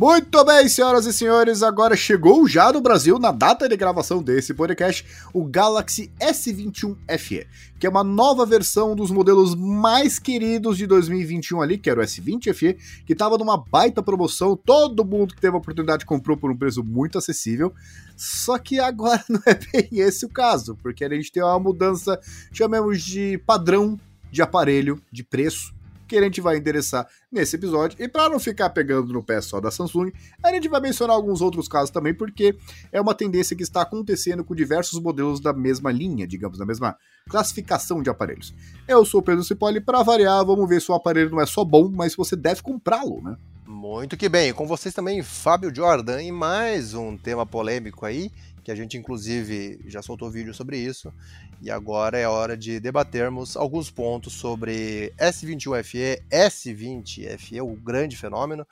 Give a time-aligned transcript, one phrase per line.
[0.00, 4.54] Muito bem, senhoras e senhores, agora chegou já no Brasil, na data de gravação desse
[4.54, 7.46] podcast, o Galaxy S21 FE,
[7.78, 12.02] que é uma nova versão dos modelos mais queridos de 2021 ali, que era o
[12.02, 16.50] S20 FE, que estava numa baita promoção, todo mundo que teve a oportunidade comprou por
[16.50, 17.70] um preço muito acessível,
[18.16, 22.18] só que agora não é bem esse o caso, porque a gente tem uma mudança,
[22.50, 24.00] chamemos de padrão
[24.32, 25.74] de aparelho, de preço,
[26.10, 27.96] que a gente vai endereçar nesse episódio.
[28.02, 30.10] E para não ficar pegando no pé só da Samsung,
[30.42, 32.56] a gente vai mencionar alguns outros casos também, porque
[32.90, 36.96] é uma tendência que está acontecendo com diversos modelos da mesma linha, digamos, da mesma
[37.28, 38.52] classificação de aparelhos.
[38.88, 41.64] Eu sou o Pedro Cipolli, para variar, vamos ver se o aparelho não é só
[41.64, 43.36] bom, mas você deve comprá-lo, né?
[43.64, 48.70] Muito que bem, com vocês também, Fábio Jordan, e mais um tema polêmico aí, que
[48.70, 51.12] a gente inclusive já soltou vídeo sobre isso.
[51.60, 58.66] E agora é hora de debatermos alguns pontos sobre S21FE, S20FE, o grande fenômeno,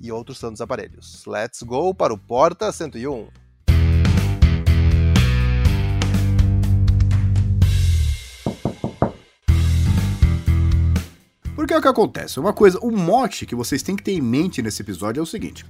[0.00, 1.24] e outros tantos aparelhos.
[1.26, 3.45] Let's go para o Porta 101.
[11.66, 12.38] Porque é o que acontece?
[12.38, 15.26] Uma coisa, o mote que vocês têm que ter em mente nesse episódio é o
[15.26, 15.66] seguinte: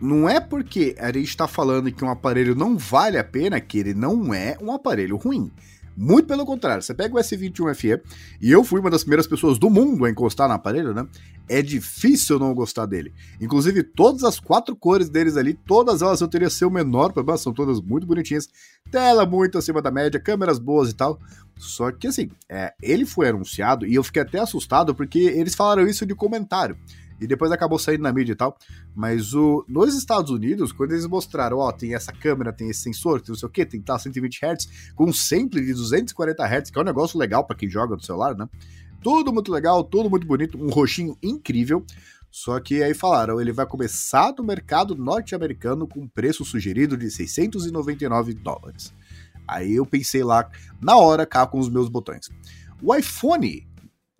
[0.00, 3.78] não é porque a gente está falando que um aparelho não vale a pena que
[3.78, 5.52] ele não é um aparelho ruim.
[5.96, 8.02] Muito pelo contrário, você pega o S21 FE,
[8.40, 11.06] e eu fui uma das primeiras pessoas do mundo a encostar no aparelho, né?
[11.48, 13.14] É difícil não gostar dele.
[13.40, 17.38] Inclusive, todas as quatro cores deles ali, todas elas eu teria ser o menor problema,
[17.38, 18.48] são todas muito bonitinhas,
[18.90, 21.18] tela muito acima da média, câmeras boas e tal.
[21.56, 25.86] Só que assim, é, ele foi anunciado e eu fiquei até assustado porque eles falaram
[25.86, 26.76] isso de comentário
[27.20, 28.56] e depois acabou saindo na mídia e tal.
[28.94, 33.20] Mas o, nos Estados Unidos, quando eles mostraram, ó, tem essa câmera, tem esse sensor,
[33.20, 36.70] tem não sei o que, tem tal 120 Hz, com um sample de 240 Hz,
[36.70, 38.48] que é um negócio legal para quem joga no celular, né?
[39.02, 41.84] Tudo muito legal, tudo muito bonito, um roxinho incrível.
[42.30, 48.34] Só que aí falaram, ele vai começar no mercado norte-americano com preço sugerido de 699
[48.34, 48.92] dólares.
[49.48, 52.28] Aí eu pensei lá, na hora, cá com os meus botões.
[52.82, 53.65] O iPhone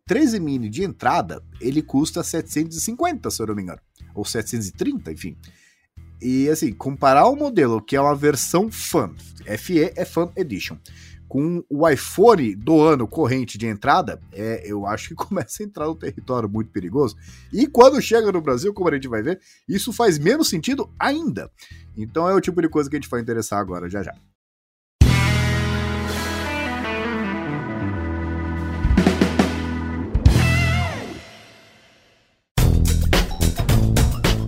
[0.07, 3.81] 13 mini de entrada, ele custa 750, se eu não me engano.
[4.15, 5.37] Ou 730, enfim.
[6.23, 9.15] E assim, comparar o modelo, que é uma versão Fan,
[9.59, 10.79] FE é Fan Edition,
[11.29, 15.87] com o iPhone do ano corrente de entrada, é, eu acho que começa a entrar
[15.87, 17.17] no território muito perigoso.
[17.53, 21.51] E quando chega no Brasil, como a gente vai ver, isso faz menos sentido ainda.
[21.97, 24.15] Então é o tipo de coisa que a gente vai interessar agora, já já.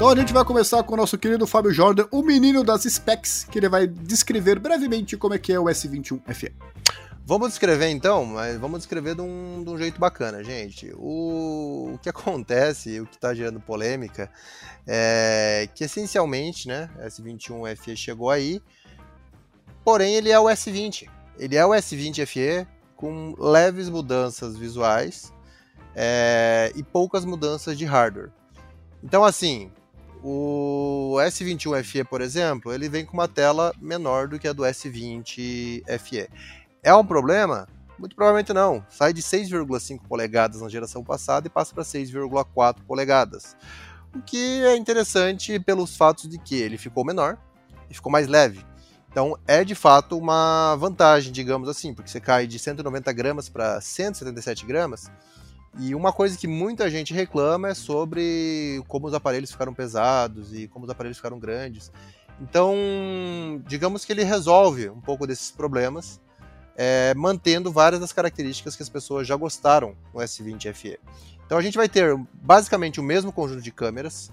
[0.00, 3.44] Então a gente vai começar com o nosso querido Fábio Jordan, o menino das specs,
[3.44, 6.54] que ele vai descrever brevemente como é que é o S21 FE.
[7.26, 10.90] Vamos descrever então, mas vamos descrever de um, de um jeito bacana, gente.
[10.96, 14.30] O, o, que acontece, o que está gerando polêmica,
[14.86, 18.62] é que essencialmente, né, S21 FE chegou aí,
[19.84, 21.10] porém ele é o S20.
[21.38, 22.66] Ele é o S20 FE
[22.96, 25.30] com leves mudanças visuais
[25.94, 28.30] é, e poucas mudanças de hardware.
[29.02, 29.70] Então, assim,
[30.22, 34.62] o S21 FE, por exemplo, ele vem com uma tela menor do que a do
[34.62, 36.28] S20 FE.
[36.82, 37.66] É um problema?
[37.98, 38.84] Muito provavelmente não.
[38.88, 43.56] Sai de 6,5 polegadas na geração passada e passa para 6,4 polegadas.
[44.14, 47.38] O que é interessante pelos fatos de que ele ficou menor
[47.88, 48.64] e ficou mais leve.
[49.10, 53.80] Então é de fato uma vantagem, digamos assim, porque você cai de 190 gramas para
[53.80, 55.10] 177 gramas
[55.78, 60.66] e uma coisa que muita gente reclama é sobre como os aparelhos ficaram pesados e
[60.66, 61.92] como os aparelhos ficaram grandes.
[62.40, 62.74] Então,
[63.66, 66.20] digamos que ele resolve um pouco desses problemas,
[66.76, 70.98] é, mantendo várias das características que as pessoas já gostaram no S20 FE.
[71.44, 74.30] Então a gente vai ter basicamente o mesmo conjunto de câmeras,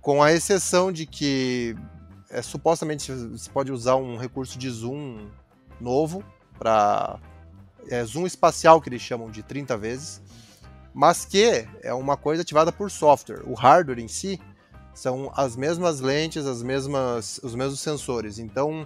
[0.00, 1.74] com a exceção de que
[2.30, 5.28] é, supostamente você pode usar um recurso de zoom
[5.80, 6.22] novo
[6.58, 7.18] para
[7.88, 10.20] é, zoom espacial que eles chamam de 30 vezes
[10.98, 13.42] mas que é uma coisa ativada por software.
[13.44, 14.40] O hardware em si
[14.92, 18.40] são as mesmas lentes, as mesmas, os mesmos sensores.
[18.40, 18.84] Então,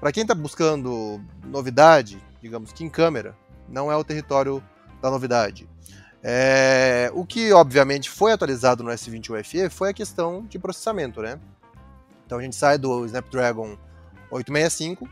[0.00, 3.36] para quem está buscando novidade, digamos que em câmera,
[3.68, 4.64] não é o território
[5.02, 5.68] da novidade.
[6.22, 11.38] É, o que obviamente foi atualizado no S20 UFE foi a questão de processamento, né?
[12.24, 13.76] Então a gente sai do Snapdragon
[14.30, 15.06] 865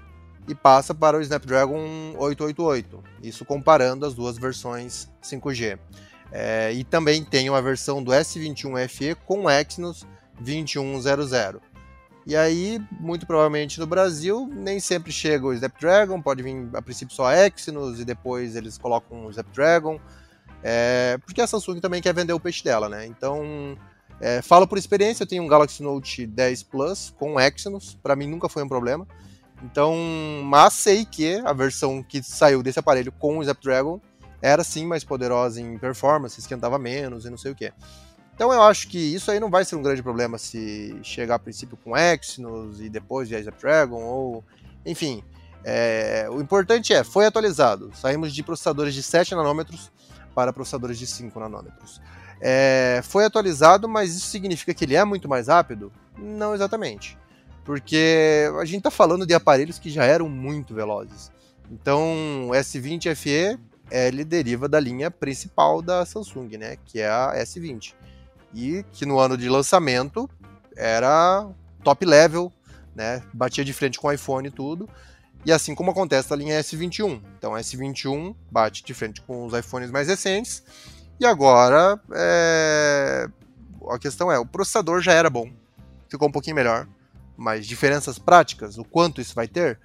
[0.49, 3.05] e passa para o Snapdragon 888.
[3.23, 5.79] Isso comparando as duas versões 5G.
[6.33, 10.07] É, e também tem uma versão do S21 FE com Exynos
[10.41, 11.61] 2100.
[12.27, 17.15] E aí, muito provavelmente no Brasil, nem sempre chega o Snapdragon, pode vir a princípio
[17.15, 19.99] só Exynos e depois eles colocam o Snapdragon,
[20.63, 23.07] é, porque a Samsung também quer vender o peixe dela, né?
[23.07, 23.77] Então,
[24.21, 28.29] é, falo por experiência, eu tenho um Galaxy Note 10 Plus com Exynos, para mim
[28.29, 29.09] nunca foi um problema.
[29.63, 29.97] Então,
[30.45, 34.01] mas sei que a versão que saiu desse aparelho com o Snapdragon
[34.43, 37.73] era sim mais poderosa em performance, esquentava menos e não sei o que.
[38.35, 41.39] Então eu acho que isso aí não vai ser um grande problema se chegar a
[41.39, 44.45] princípio com Exynos e depois de Snapdragon ou
[44.85, 45.23] enfim.
[45.63, 47.91] É, o importante é, foi atualizado.
[47.95, 49.93] Saímos de processadores de 7 nanômetros
[50.35, 52.01] para processadores de 5 nanômetros.
[52.41, 55.93] É, foi atualizado, mas isso significa que ele é muito mais rápido?
[56.17, 57.19] Não exatamente.
[57.63, 61.31] Porque a gente está falando de aparelhos que já eram muito velozes.
[61.71, 63.59] Então, o S20 FE
[63.91, 67.95] ele deriva da linha principal da Samsung, né, que é a S20
[68.55, 70.29] e que no ano de lançamento
[70.77, 71.47] era
[71.83, 72.53] top level,
[72.95, 73.23] né?
[73.33, 74.89] Batia de frente com o iPhone e tudo.
[75.45, 77.21] E assim como acontece na linha S21.
[77.39, 80.63] Então, S21 bate de frente com os iPhones mais recentes.
[81.19, 83.29] E agora, é...
[83.91, 85.51] a questão é: o processador já era bom,
[86.09, 86.87] ficou um pouquinho melhor.
[87.37, 89.81] Mas diferenças práticas, o quanto isso vai ter,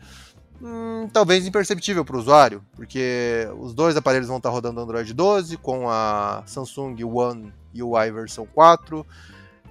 [0.62, 5.58] hum, talvez imperceptível para o usuário, porque os dois aparelhos vão estar rodando Android 12
[5.58, 9.06] com a Samsung One UI versão 4.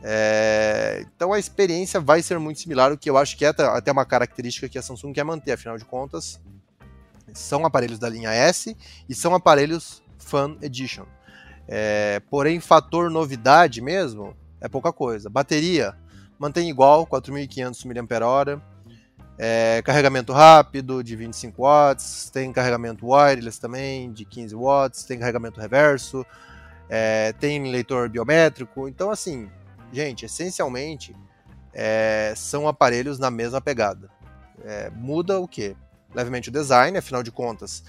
[0.02, 3.90] É, então a experiência vai ser muito similar, o que eu acho que é até
[3.90, 6.38] uma característica que a Samsung quer manter, afinal de contas,
[7.32, 8.76] são aparelhos da linha S
[9.08, 11.06] e são aparelhos Fan Edition.
[11.66, 15.30] É, porém, fator novidade mesmo é pouca coisa.
[15.30, 15.96] Bateria
[16.38, 18.73] mantém igual, 4.500 mAh.
[19.36, 25.60] É, carregamento rápido de 25 watts, tem carregamento wireless também de 15 watts, tem carregamento
[25.60, 26.24] reverso,
[26.88, 28.88] é, tem leitor biométrico.
[28.88, 29.50] Então, assim,
[29.92, 31.14] gente, essencialmente
[31.72, 34.08] é, são aparelhos na mesma pegada.
[34.64, 35.76] É, muda o que?
[36.14, 37.82] Levemente o design, afinal de contas,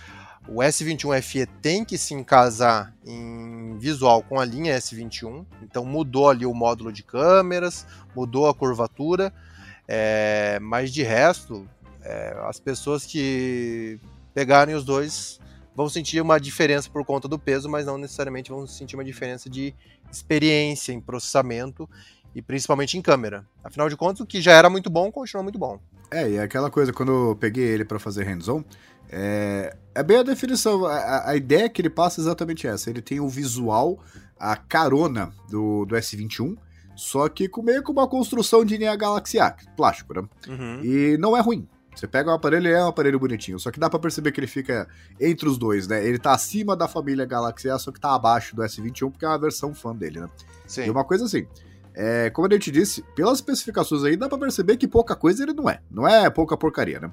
[0.48, 6.30] o S21 FE tem que se encasar em visual com a linha S21, então mudou
[6.30, 9.34] ali o módulo de câmeras, mudou a curvatura,
[9.88, 11.68] é, mas de resto,
[12.02, 14.00] é, as pessoas que
[14.34, 15.40] pegarem os dois
[15.76, 19.50] vão sentir uma diferença por conta do peso, mas não necessariamente vão sentir uma diferença
[19.50, 19.74] de
[20.12, 21.90] experiência em processamento
[22.34, 23.46] e principalmente em câmera.
[23.64, 25.80] Afinal de contas, o que já era muito bom continua muito bom.
[26.12, 28.64] É, e é aquela coisa, quando eu peguei ele para fazer hands-on,
[29.10, 32.90] é, é, bem a definição, a, a, ideia que ele passa é exatamente essa.
[32.90, 34.00] Ele tem o visual,
[34.38, 36.58] a carona do, do S21,
[36.96, 40.28] só que com meio com uma construção de linha Galaxy A, plástico, né?
[40.48, 40.80] Uhum.
[40.84, 41.68] E não é ruim.
[41.96, 44.40] Você pega um aparelho, ele é um aparelho bonitinho, só que dá para perceber que
[44.40, 44.88] ele fica
[45.20, 46.06] entre os dois, né?
[46.06, 49.28] Ele tá acima da família Galaxy A, só que tá abaixo do S21, porque é
[49.30, 50.30] uma versão fã dele, né?
[50.68, 50.86] Sim.
[50.86, 51.48] E uma coisa assim,
[51.94, 55.54] é, como a gente disse, pelas especificações aí, dá para perceber que pouca coisa ele
[55.54, 55.80] não é.
[55.90, 57.10] Não é pouca porcaria, né?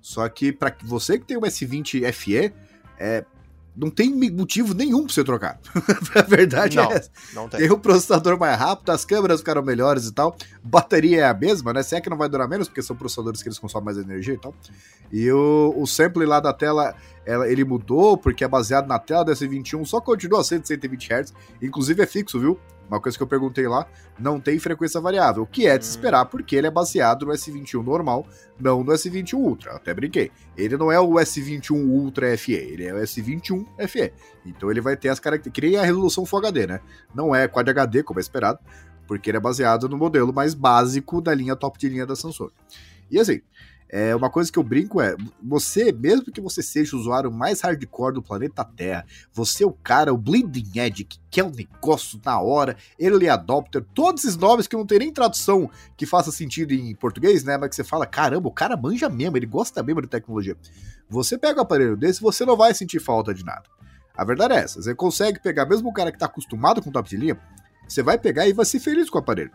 [0.00, 2.52] Só que para você que tem um S20 FE,
[2.98, 3.24] é,
[3.80, 5.58] não tem motivo nenhum pra você trocar.
[6.14, 7.10] a verdade não, é essa.
[7.32, 7.60] Não tem.
[7.60, 10.36] tem o processador mais rápido, as câmeras ficaram melhores e tal.
[10.62, 11.82] Bateria é a mesma, né?
[11.82, 14.34] Se é que não vai durar menos, porque são processadores que eles consomem mais energia
[14.34, 14.54] e tal.
[15.10, 16.94] E o, o sample lá da tela,
[17.24, 21.34] ela, ele mudou, porque é baseado na tela desse 21, só continua sendo 120 Hz.
[21.62, 22.58] Inclusive é fixo, viu?
[22.90, 23.86] Uma coisa que eu perguntei lá,
[24.18, 25.94] não tem frequência variável, o que é de se hum.
[25.94, 28.26] esperar, porque ele é baseado no S21 normal,
[28.58, 29.76] não no S21 Ultra.
[29.76, 30.32] até brinquei.
[30.56, 34.12] Ele não é o S21 Ultra FE, ele é o S21 FE.
[34.44, 36.80] Então ele vai ter as características, que a resolução Full HD, né?
[37.14, 38.58] Não é Quad HD, como é esperado,
[39.06, 42.50] porque ele é baseado no modelo mais básico da linha top de linha da Samsung.
[43.08, 43.40] E assim,
[43.92, 47.60] é, uma coisa que eu brinco é, você, mesmo que você seja o usuário mais
[47.60, 52.20] hardcore do planeta Terra, você é o cara, o Blinding Edge, que quer um negócio
[52.24, 56.72] na hora, Early Adopter, todos esses nomes que não tem nem tradução que faça sentido
[56.72, 57.58] em português, né?
[57.58, 60.56] Mas que você fala, caramba, o cara manja mesmo, ele gosta mesmo de tecnologia.
[61.08, 63.64] Você pega um aparelho desse, você não vai sentir falta de nada.
[64.16, 67.08] A verdade é essa, você consegue pegar, mesmo o cara que está acostumado com top
[67.08, 67.40] de linha,
[67.88, 69.50] você vai pegar e vai ser feliz com o aparelho.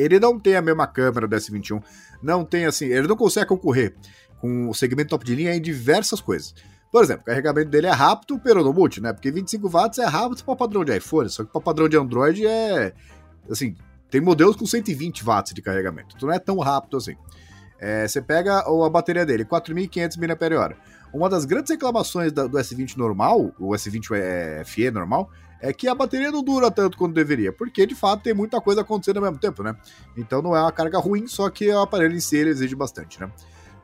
[0.00, 1.82] Ele não tem a mesma câmera do S21,
[2.22, 3.94] não tem assim, ele não consegue concorrer
[4.40, 6.54] com o segmento top de linha em diversas coisas.
[6.90, 9.12] Por exemplo, o carregamento dele é rápido, pero no multi, né?
[9.12, 12.44] Porque 25 watts é rápido para padrão de iPhone, só que para padrão de Android
[12.46, 12.92] é
[13.48, 13.76] assim,
[14.10, 17.16] tem modelos com 120 watts de carregamento, então não é tão rápido assim.
[17.78, 20.76] É, você pega a bateria dele, 4.500 mAh.
[21.12, 25.30] Uma das grandes reclamações do S20 normal, o S20 é, FE normal,
[25.60, 28.80] é que a bateria não dura tanto quanto deveria, porque de fato tem muita coisa
[28.80, 29.76] acontecendo ao mesmo tempo, né?
[30.16, 33.20] Então não é uma carga ruim, só que o aparelho em si ele exige bastante,
[33.20, 33.30] né?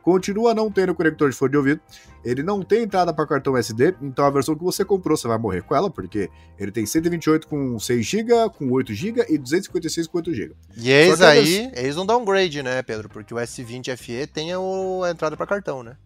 [0.07, 1.81] continua não tendo conector de fone de ouvido,
[2.23, 5.37] ele não tem entrada para cartão SD, então a versão que você comprou você vai
[5.37, 10.07] morrer com ela, porque ele tem 128 com 6 GB, com 8 GB e 256
[10.07, 10.55] com 8 GB.
[10.77, 13.09] E eis aí, eis um downgrade, né, Pedro?
[13.09, 15.97] Porque o S20 FE tem a entrada para cartão, né?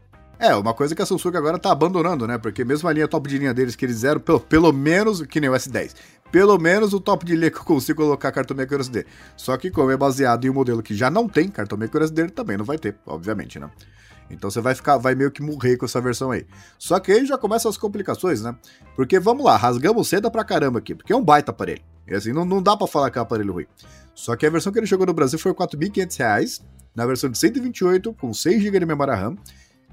[0.42, 2.36] É, uma coisa que a Samsung agora tá abandonando, né?
[2.36, 5.40] Porque mesmo a linha top de linha deles que eles eram, pelo, pelo menos, que
[5.40, 5.94] nem o S10,
[6.32, 9.06] pelo menos o top de linha que eu consigo colocar cartão micro SD.
[9.38, 12.30] Só que como é baseado em um modelo que já não tem cartão micro SD,
[12.30, 13.70] também não vai ter, obviamente, né?
[14.32, 16.48] Então você vai ficar, vai meio que morrer com essa versão aí.
[16.80, 18.56] Só que aí já começam as complicações, né?
[18.96, 21.84] Porque vamos lá, rasgamos seda pra caramba aqui, porque é um baita aparelho.
[22.08, 23.68] E assim, não, não dá pra falar que é um aparelho ruim.
[24.16, 26.64] Só que a versão que ele chegou no Brasil foi R$ 4.500,
[26.96, 29.38] na versão de 128, com 6 GB de memória RAM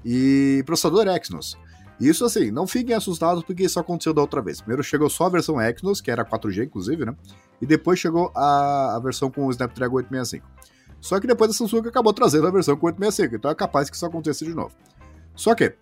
[0.03, 1.57] e processador Exynos.
[1.99, 4.61] Isso assim, não fiquem assustados porque isso aconteceu da outra vez.
[4.61, 7.13] Primeiro chegou só a versão Exynos, que era 4G inclusive, né?
[7.61, 10.47] E depois chegou a, a versão com o Snapdragon 865.
[11.01, 13.95] Só que depois a Samsung acabou trazendo a versão com 865, então é capaz que
[13.95, 14.75] isso aconteça de novo.
[15.35, 15.73] Só que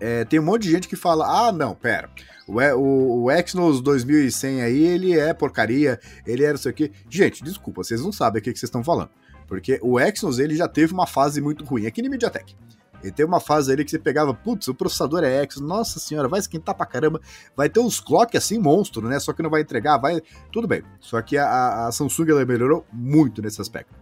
[0.00, 2.08] é, tem um monte de gente que fala: ah, não, pera,
[2.46, 6.92] o, o, o Exynos 2100 aí, ele é porcaria, ele era isso aqui.
[7.10, 9.10] Gente, desculpa, vocês não sabem o que, que vocês estão falando.
[9.46, 12.54] Porque o Exynos, ele já teve uma fase muito ruim, aqui no MediaTek.
[13.02, 16.28] Ele tem uma fase ali que você pegava, putz, o processador é Exynos, nossa senhora,
[16.28, 17.20] vai esquentar pra caramba.
[17.56, 19.18] Vai ter uns clock assim, monstro, né?
[19.20, 20.20] Só que não vai entregar, vai.
[20.52, 20.82] Tudo bem.
[21.00, 23.94] Só que a, a Samsung ela melhorou muito nesse aspecto.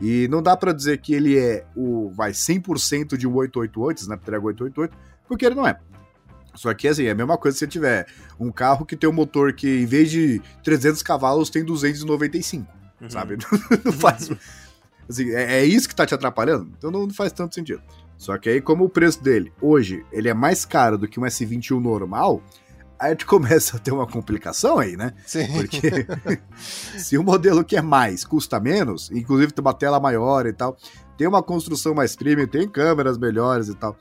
[0.00, 4.46] E não dá para dizer que ele é o vai 100% de um 888, Snapdragon
[4.48, 4.96] 888,
[5.28, 5.78] porque ele não é.
[6.54, 8.06] Só que assim, é a mesma coisa se você tiver
[8.38, 12.66] um carro que tem um motor que em vez de 300 cavalos tem 295,
[13.00, 13.10] uhum.
[13.10, 13.38] sabe?
[13.84, 14.30] não faz
[15.08, 16.70] assim, é, é, isso que tá te atrapalhando?
[16.76, 17.82] Então não faz tanto sentido.
[18.22, 21.24] Só que aí como o preço dele hoje, ele é mais caro do que um
[21.24, 22.40] S21 normal,
[22.96, 25.12] aí a gente começa a ter uma complicação aí, né?
[25.26, 25.48] Sim.
[25.52, 26.06] Porque
[26.96, 30.76] se o modelo que é mais custa menos, inclusive tem uma tela maior e tal,
[31.18, 33.96] tem uma construção mais premium, tem câmeras melhores e tal,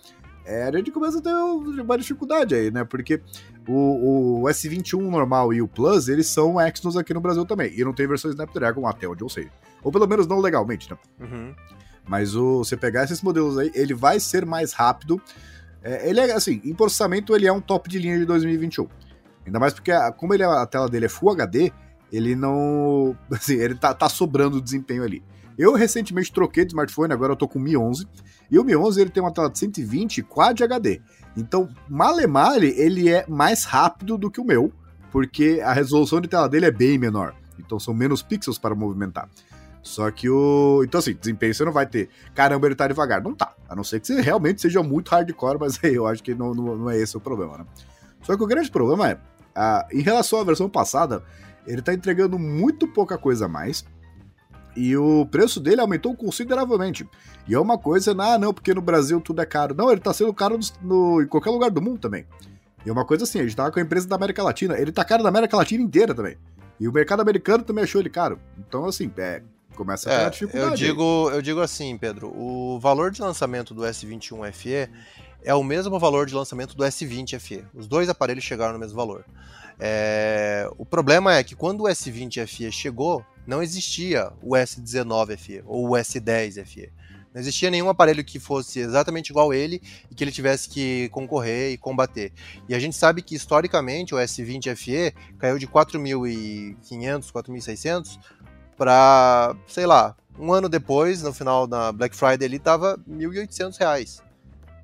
[0.45, 2.83] é, a gente começa a ter uma dificuldade aí, né?
[2.83, 3.19] Porque
[3.67, 7.73] o, o, S21 normal e o Plus, eles são Exynos aqui no Brasil também.
[7.75, 9.49] E não tem versão Snapdragon até onde eu sei.
[9.81, 10.97] Ou pelo menos não legalmente, né?
[11.19, 11.55] Uhum.
[12.11, 15.21] Mas o, você pegar esses modelos aí, ele vai ser mais rápido
[15.83, 18.87] é, ele é, assim, em processamento ele é um top de linha de 2021.
[19.45, 21.71] Ainda mais porque, como ele, é, a tela dele é Full HD,
[22.11, 23.17] ele não.
[23.31, 25.23] Assim, ele tá, tá sobrando desempenho ali.
[25.57, 28.07] Eu recentemente troquei de smartphone, agora eu tô com o Mi 11.
[28.49, 31.01] E o Mi 11 ele tem uma tela de 120 Quad HD.
[31.35, 34.71] Então, male male, ele é mais rápido do que o meu,
[35.11, 37.33] porque a resolução de tela dele é bem menor.
[37.57, 39.29] Então são menos pixels para movimentar.
[39.81, 40.83] Só que o.
[40.83, 42.09] Então, assim, desempenho você não vai ter.
[42.35, 43.21] Caramba, ele tá devagar.
[43.21, 43.53] Não tá.
[43.67, 46.53] A não ser que você realmente seja muito hardcore, mas aí eu acho que não,
[46.53, 47.65] não, não é esse o problema, né?
[48.21, 49.17] Só que o grande problema é,
[49.55, 51.23] a, em relação à versão passada,
[51.65, 53.83] ele tá entregando muito pouca coisa a mais.
[54.75, 57.09] E o preço dele aumentou consideravelmente.
[57.47, 59.75] E é uma coisa, ah, não, porque no Brasil tudo é caro.
[59.75, 62.25] Não, ele tá sendo caro no, no, em qualquer lugar do mundo também.
[62.85, 64.91] E é uma coisa assim, a gente tava com a empresa da América Latina, ele
[64.91, 66.37] tá caro na América Latina inteira também.
[66.79, 68.39] E o mercado americano também achou ele caro.
[68.57, 69.43] Então, assim, é,
[69.81, 70.71] começa a ter é, dificuldade.
[70.71, 74.89] Eu digo, eu digo assim, Pedro, o valor de lançamento do S21 FE
[75.43, 77.65] é o mesmo valor de lançamento do S20 FE.
[77.73, 79.25] Os dois aparelhos chegaram no mesmo valor.
[79.79, 85.63] É, o problema é que quando o S20 FE chegou, não existia o S19 FE
[85.65, 86.93] ou o S10 FE.
[87.33, 91.09] Não existia nenhum aparelho que fosse exatamente igual a ele e que ele tivesse que
[91.09, 92.33] concorrer e combater.
[92.67, 98.19] E a gente sabe que historicamente o S20 FE caiu de 4.500, 4.600
[98.81, 104.23] para, sei lá, um ano depois, no final da Black Friday, ele tava R$ 1.800.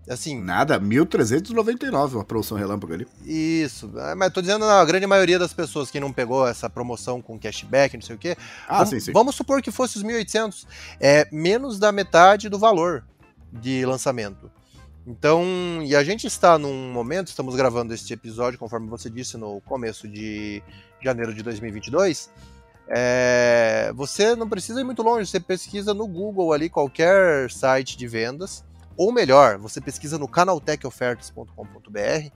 [0.07, 3.07] Assim, Nada, 1.399 uma promoção relâmpago ali.
[3.25, 7.23] Isso, é, mas tô dizendo a grande maioria das pessoas que não pegou essa promoção
[7.23, 8.37] com cashback, não sei o quê.
[8.67, 9.11] Ah, vamos, sim, sim.
[9.11, 10.67] Vamos supor que fosse os 1.800,
[10.99, 13.03] é menos da metade do valor
[13.51, 14.51] de lançamento.
[15.07, 15.43] Então,
[15.81, 20.07] e a gente está num momento, estamos gravando este episódio, conforme você disse, no começo
[20.07, 20.61] de
[21.01, 22.29] janeiro de 2022,
[22.89, 28.07] é, você não precisa ir muito longe, você pesquisa no Google ali qualquer site de
[28.07, 28.63] vendas,
[28.95, 32.31] ou melhor, você pesquisa no canaltechofertas.com.br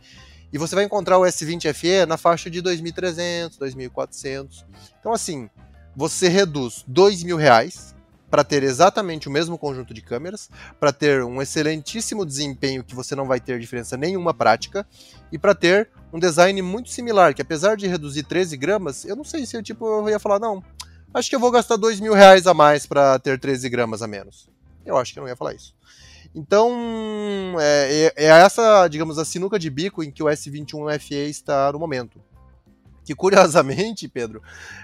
[0.54, 4.66] e você vai encontrar o S20 FE na faixa de 2.300, 2.400.
[5.00, 5.50] Então assim,
[5.96, 7.96] você reduz R$ mil reais
[8.32, 13.14] para ter exatamente o mesmo conjunto de câmeras, para ter um excelentíssimo desempenho que você
[13.14, 14.88] não vai ter diferença nenhuma prática
[15.32, 19.26] e para ter um design muito similar, que apesar de reduzir 13 gramas, eu não
[19.26, 20.64] sei se eu, tipo, eu ia falar, não,
[21.14, 24.08] acho que eu vou gastar 2 mil reais a mais para ter 13 gramas a
[24.08, 24.50] menos.
[24.86, 25.76] Eu acho que eu não ia falar isso.
[26.34, 31.30] Então, é, é, é, essa, digamos, a sinuca de bico em que o S21 FE
[31.30, 32.22] está no momento.
[33.04, 34.42] Que curiosamente, Pedro,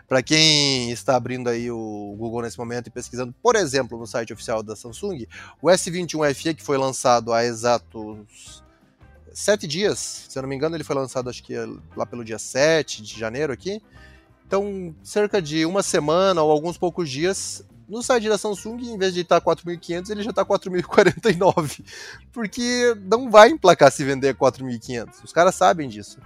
[0.07, 4.33] para quem está abrindo aí o Google nesse momento e pesquisando, por exemplo, no site
[4.33, 5.27] oficial da Samsung,
[5.61, 8.63] o S21 FE que foi lançado há exatos
[9.37, 11.53] sete dias, se eu não me engano, ele foi lançado acho que
[11.95, 13.79] lá pelo dia 7 de janeiro aqui.
[14.47, 19.13] Então, cerca de uma semana ou alguns poucos dias, no site da Samsung, em vez
[19.13, 21.83] de estar 4.500, ele já está 4.049.
[22.33, 25.23] Porque não vai emplacar se vender 4.500.
[25.23, 26.19] Os caras sabem disso.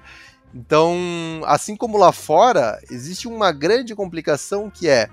[0.54, 5.10] Então, assim como lá fora, existe uma grande complicação que é.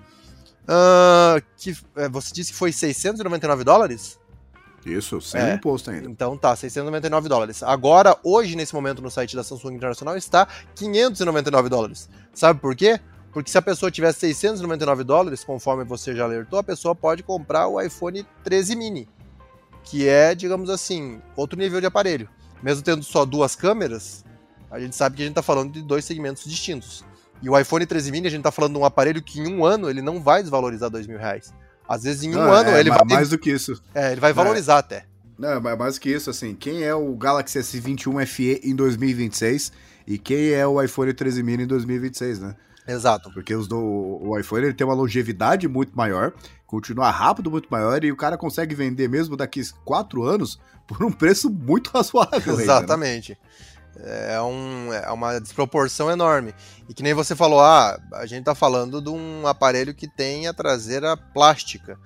[0.65, 4.19] Uh, que é, você disse que foi 699 dólares?
[4.85, 6.09] Isso, sem é, imposto ainda.
[6.09, 7.63] Então tá, 699 dólares.
[7.63, 12.09] Agora, hoje, nesse momento, no site da Samsung Internacional, está 599 dólares.
[12.35, 13.01] Sabe por quê?
[13.33, 17.69] Porque se a pessoa tiver 699 dólares, conforme você já alertou, a pessoa pode comprar
[17.69, 19.09] o iPhone 13 mini,
[19.85, 22.29] que é, digamos assim, outro nível de aparelho.
[22.63, 24.25] Mesmo tendo só duas câmeras,
[24.71, 27.05] a gente sabe que a gente está falando de dois segmentos distintos.
[27.41, 29.65] E o iPhone 13 mini, a gente está falando de um aparelho que em um
[29.65, 31.53] ano ele não vai desvalorizar dois mil reais.
[31.89, 33.05] Às vezes em um não, ano é, ele vai.
[33.05, 33.81] Mais do que isso.
[33.95, 34.79] É, ele vai valorizar é.
[34.79, 35.05] até.
[35.39, 39.71] Não, é mais do que isso, assim, quem é o Galaxy S21 FE em 2026
[40.05, 42.57] e quem é o iPhone 13 mini em 2026, né?
[42.89, 43.31] Exato.
[43.33, 46.33] Porque os do, o iPhone ele tem uma longevidade muito maior,
[46.67, 50.59] continua rápido muito maior e o cara consegue vender mesmo daqui quatro anos
[50.89, 52.59] por um preço muito razoável.
[52.59, 53.33] Exatamente.
[53.33, 53.78] Ainda, né?
[54.01, 56.55] É, um, é uma desproporção enorme.
[56.89, 60.47] E que nem você falou, ah, a gente está falando de um aparelho que tem
[60.47, 61.99] a traseira plástica,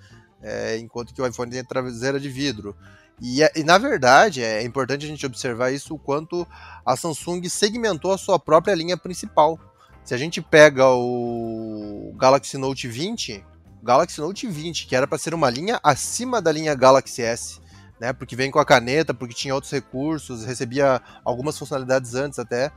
[0.42, 2.74] é, enquanto que o iPhone tem a traseira de vidro.
[3.20, 6.44] E, é, e, na verdade é importante a gente observar isso o quanto
[6.84, 9.60] a Samsung segmentou a sua própria linha principal.
[10.02, 13.44] Se a gente pega o Galaxy Note 20,
[13.80, 17.60] Galaxy Note 20, que era para ser uma linha acima da linha Galaxy S,
[18.02, 18.12] né?
[18.12, 22.72] Porque vem com a caneta, porque tinha outros recursos, recebia algumas funcionalidades antes até.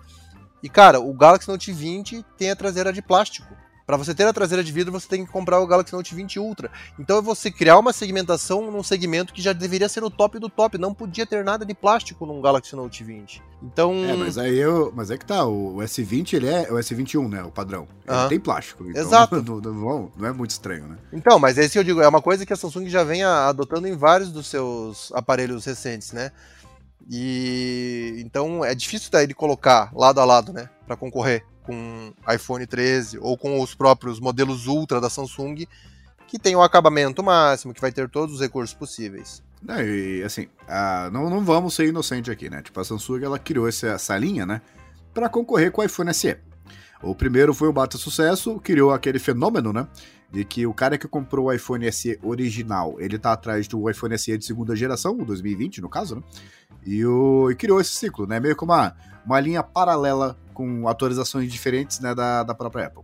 [0.61, 3.51] E cara, o Galaxy Note 20 tem a traseira de plástico.
[3.85, 6.39] Para você ter a traseira de vidro, você tem que comprar o Galaxy Note 20
[6.39, 6.71] Ultra.
[6.97, 10.49] Então é você criar uma segmentação num segmento que já deveria ser o top do
[10.49, 10.77] top.
[10.79, 13.43] Não podia ter nada de plástico num Galaxy Note 20.
[13.61, 13.93] Então.
[14.05, 14.91] É, mas aí eu.
[14.95, 17.43] Mas é que tá, o S20 ele é o S21, né?
[17.43, 17.87] O padrão.
[18.07, 18.89] Ele tem plástico.
[18.89, 19.35] Então Exato.
[19.45, 20.97] Não, não, não, é muito estranho, né?
[21.13, 23.95] Então, mas esse eu digo, é uma coisa que a Samsung já vem adotando em
[23.95, 26.31] vários dos seus aparelhos recentes, né?
[27.09, 30.69] E então é difícil daí de colocar lado a lado, né?
[30.87, 35.65] Para concorrer com iPhone 13 ou com os próprios modelos Ultra da Samsung,
[36.27, 39.43] que tem o acabamento máximo, que vai ter todos os recursos possíveis.
[39.61, 42.61] Não, e assim, a, não, não vamos ser inocentes aqui, né?
[42.61, 44.61] Tipo, a Samsung ela criou essa, essa linha, né?
[45.13, 46.37] Para concorrer com o iPhone SE.
[47.01, 49.87] O primeiro foi o bata sucesso, criou aquele fenômeno, né?
[50.31, 54.17] De que o cara que comprou o iPhone SE original, ele tá atrás do iPhone
[54.17, 56.23] SE de segunda geração, o 2020 no caso, né?
[56.85, 58.39] E, o, e criou esse ciclo, né?
[58.39, 58.95] Meio como uma,
[59.25, 63.03] uma linha paralela com atualizações diferentes né, da, da própria Apple.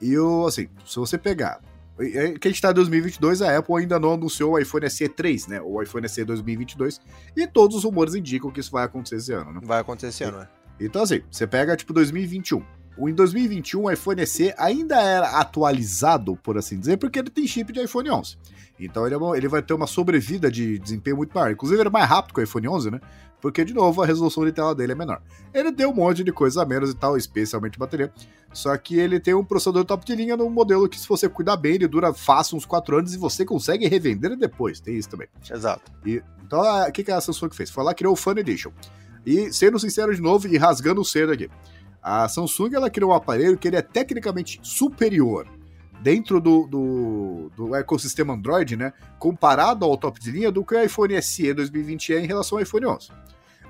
[0.00, 1.60] E o, assim, se você pegar.
[1.98, 5.08] É que a gente tá em 2022, a Apple ainda não anunciou o iPhone SE
[5.08, 5.62] 3, né?
[5.62, 7.00] O iPhone SE 2022.
[7.34, 9.60] E todos os rumores indicam que isso vai acontecer esse ano, né?
[9.62, 10.48] Vai acontecer esse ano, né?
[10.78, 12.62] Então, assim, você pega tipo 2021.
[12.98, 17.46] O em 2021 o iPhone SE ainda era atualizado, por assim dizer, porque ele tem
[17.46, 18.36] chip de iPhone 11.
[18.78, 21.50] Então ele, é ele vai ter uma sobrevida de desempenho muito maior.
[21.50, 23.00] Inclusive ele é mais rápido que o iPhone 11, né?
[23.40, 25.22] porque, de novo, a resolução de tela dele é menor.
[25.52, 28.12] Ele tem um monte de coisa a menos e tal, especialmente bateria,
[28.52, 31.56] só que ele tem um processador top de linha num modelo que, se você cuidar
[31.56, 35.28] bem, ele dura fácil uns 4 anos e você consegue revender depois, tem isso também.
[35.48, 35.92] Exato.
[36.04, 37.70] E, então, o que, que a Samsung fez?
[37.70, 38.72] Foi lá criou o Fun Edition.
[39.24, 41.48] E, sendo sincero de novo e rasgando o cedo aqui,
[42.02, 45.46] a Samsung ela criou um aparelho que ele é tecnicamente superior
[46.00, 50.82] dentro do, do, do, ecossistema Android, né, comparado ao top de linha do que o
[50.82, 53.08] iPhone SE 2020 é em relação ao iPhone 11.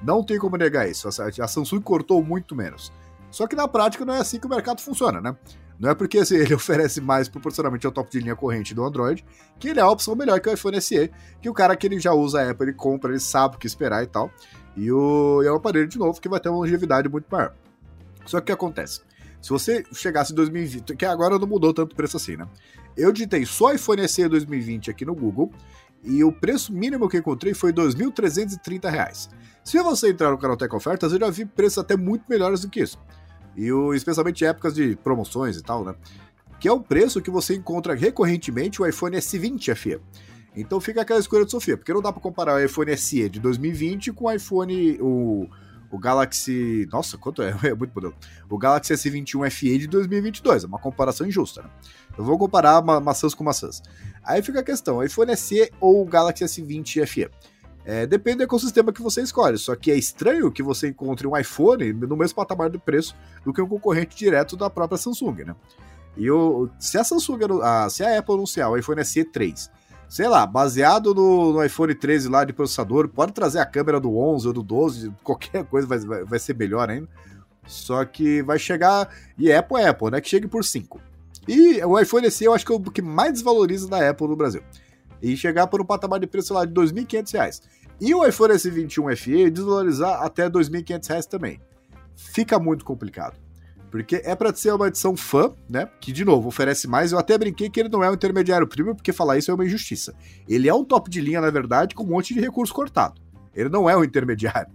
[0.03, 1.09] Não tem como negar isso.
[1.09, 2.93] A Samsung cortou muito menos.
[3.31, 5.37] Só que na prática não é assim que o mercado funciona, né?
[5.79, 9.25] Não é porque assim, ele oferece mais proporcionalmente ao top de linha corrente do Android
[9.59, 11.11] que ele é a opção melhor que o iPhone SE,
[11.41, 13.67] que o cara que ele já usa a Apple, ele compra, ele sabe o que
[13.67, 14.31] esperar e tal.
[14.77, 17.55] E, o, e é um aparelho, de novo, que vai ter uma longevidade muito maior.
[18.27, 19.01] Só que o que acontece?
[19.41, 22.49] Se você chegasse em 2020, que agora não mudou tanto o preço assim, né?
[22.97, 25.53] Eu digitei só iPhone SE 2020 aqui no Google
[26.03, 29.29] e o preço mínimo que encontrei foi R$ 2.330.
[29.65, 32.71] Se você entrar no canal Tech Ofertas, eu já vi preços até muito melhores do
[32.71, 32.99] que isso.
[33.57, 35.95] E o, especialmente em épocas de promoções e tal, né?
[36.61, 40.01] Que é o preço que você encontra recorrentemente o iPhone S20 FE.
[40.55, 43.41] Então fica aquela escolha de Sofia, porque não dá para comparar o iPhone SE de
[43.41, 45.49] 2020 com o iPhone, o,
[45.91, 46.89] o Galaxy.
[46.91, 47.55] Nossa, quanto é?
[47.65, 48.15] É muito modelo.
[48.49, 50.65] O Galaxy S21 FE de 2022.
[50.65, 51.71] É uma comparação injusta, né?
[52.17, 53.83] Eu vou comparar ma maçãs com maçãs.
[54.23, 57.31] Aí fica a questão: iPhone SE ou o Galaxy S20 FE?
[57.85, 59.57] É, depende do ecossistema que você escolhe.
[59.57, 63.53] Só que é estranho que você encontre um iPhone no mesmo patamar de preço do
[63.53, 65.55] que um concorrente direto da própria Samsung, né?
[66.17, 69.71] E o, se a Samsung, a, se a Apple anunciar o iPhone SE 3,
[70.09, 74.17] sei lá, baseado no, no, iPhone 13 lá de processador, pode trazer a câmera do
[74.17, 77.09] 11 ou do 12, qualquer coisa vai, vai, vai ser melhor ainda.
[77.67, 80.21] Só que vai chegar, e Apple é Apple, né?
[80.21, 81.01] Que chegue por 5.
[81.49, 84.37] E o iPhone SE eu acho que é o que mais desvaloriza da Apple no
[84.37, 84.63] Brasil.
[85.21, 87.63] E chegar por um patamar de preço lá de R$ 2.500.
[88.01, 91.61] E o iPhone S21 FE desvalorizar até R$ 2.500 também.
[92.15, 93.46] Fica muito complicado.
[93.91, 95.89] Porque é para ser uma edição fã, né?
[96.01, 97.13] Que, de novo, oferece mais.
[97.13, 99.65] Eu até brinquei que ele não é um intermediário premium, porque falar isso é uma
[99.65, 100.15] injustiça.
[100.49, 103.21] Ele é um top de linha, na verdade, com um monte de recurso cortado.
[103.55, 104.71] Ele não é um intermediário.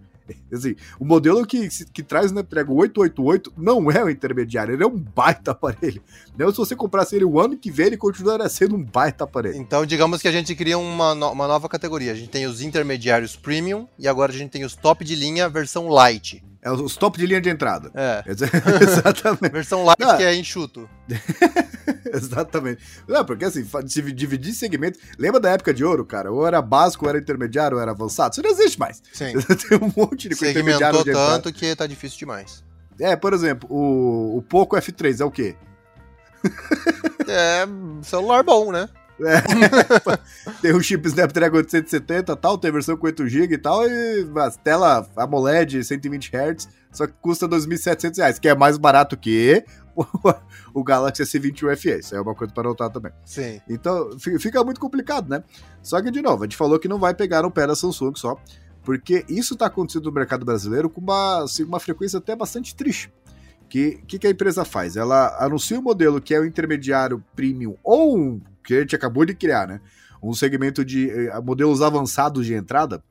[0.52, 4.88] Assim, o modelo que, que traz o Snapdragon 888 não é o intermediário, ele é
[4.88, 6.02] um baita aparelho.
[6.38, 9.58] Não, se você comprasse ele o ano que vem, ele continuaria sendo um baita aparelho.
[9.58, 12.12] Então, digamos que a gente cria uma, no uma nova categoria.
[12.12, 15.50] A gente tem os intermediários premium e agora a gente tem os top de linha
[15.50, 16.44] versão light.
[16.64, 17.92] É os top de linha de entrada.
[17.96, 18.24] É.
[18.30, 19.52] Exatamente.
[19.52, 20.88] Versão light que é enxuto.
[22.14, 22.84] Exatamente.
[23.08, 25.02] Não, porque assim, se dividir segmentos.
[25.18, 26.32] Lembra da época de ouro, cara?
[26.32, 28.34] Ou era básico, ou era intermediário, ou era avançado.
[28.34, 29.02] Isso não existe mais.
[29.12, 29.34] Sim.
[29.68, 31.04] Tem um monte de coisa intermediário.
[31.04, 32.64] De tanto que tá difícil demais.
[33.00, 35.56] É, por exemplo, o, o Poco F3 é o quê?
[37.28, 37.66] é
[38.04, 38.88] celular bom, né?
[39.24, 39.42] É.
[40.62, 44.52] tem o chip Snapdragon 870 tal, tem a versão com 8GB e tal, e a
[44.52, 49.64] tela AMOLED 120 Hz, só que custa R$ 2.700, que é mais barato que
[50.74, 52.00] o Galaxy S21 FE.
[52.00, 53.12] Isso é uma coisa para notar também.
[53.26, 53.62] Sim.
[53.70, 55.44] Então fica muito complicado, né?
[55.82, 58.14] Só que, de novo, a gente falou que não vai pegar no pé da Samsung
[58.16, 58.38] só,
[58.84, 63.12] porque isso está acontecendo no mercado brasileiro com uma, assim, uma frequência até bastante triste.
[63.64, 64.98] O que, que, que, a empresa faz?
[64.98, 69.26] Ela anuncia um modelo que é o intermediário premium ou um que a gente acabou
[69.26, 69.82] de criar, né?
[70.22, 73.04] Um segmento de uh, modelos avançados de entrada.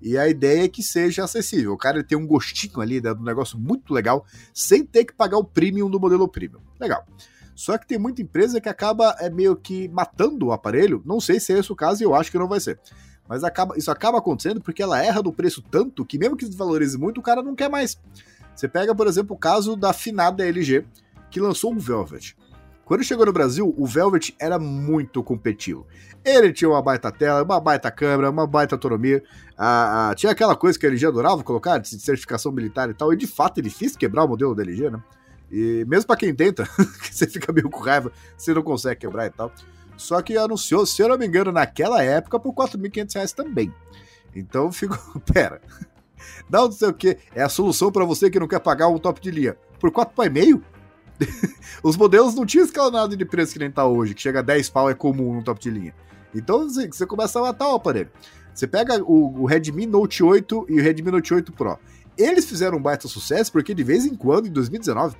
[0.00, 1.72] E a ideia é que seja acessível.
[1.72, 5.38] O cara tem um gostinho ali, né, um negócio muito legal, sem ter que pagar
[5.38, 6.60] o premium do modelo premium.
[6.78, 7.06] Legal.
[7.54, 11.02] Só que tem muita empresa que acaba é, meio que matando o aparelho.
[11.06, 12.78] Não sei se é esse o caso e eu acho que não vai ser.
[13.28, 16.98] Mas acaba, isso acaba acontecendo porque ela erra do preço tanto que, mesmo que desvalorize
[16.98, 17.98] muito, o cara não quer mais.
[18.54, 20.84] Você pega, por exemplo, o caso da finada LG,
[21.30, 22.36] que lançou um Velvet.
[22.84, 25.86] Quando chegou no Brasil, o Velvet era muito competitivo.
[26.24, 29.22] Ele tinha uma baita tela, uma baita câmera, uma baita autonomia.
[29.56, 33.12] Ah, ah, tinha aquela coisa que a LG adorava colocar, de certificação militar e tal.
[33.12, 35.02] E de fato é difícil quebrar o modelo da LG, né?
[35.50, 36.68] E mesmo para quem tenta,
[37.10, 39.52] você fica meio com raiva, você não consegue quebrar e tal.
[39.96, 43.72] Só que anunciou, se eu não me engano, naquela época por 4.500 reais também.
[44.34, 44.98] Então fico,
[45.32, 45.60] pera,
[46.50, 49.20] não sei o que, é a solução para você que não quer pagar um top
[49.20, 49.56] de linha.
[49.78, 50.62] Por 4,5?
[51.82, 54.70] Os modelos não tinham escalonado de preço que nem tá hoje, que chega a 10
[54.70, 55.94] pau é comum no top de linha.
[56.34, 58.10] Então assim, você começa a matar o aparelho.
[58.54, 61.78] Você pega o, o Redmi Note 8 e o Redmi Note 8 Pro.
[62.16, 65.16] Eles fizeram um baita sucesso porque de vez em quando, em 2019,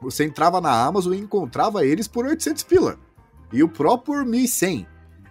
[0.00, 2.98] você entrava na Amazon e encontrava eles por 800 pila.
[3.52, 4.86] E o Pro por 1100.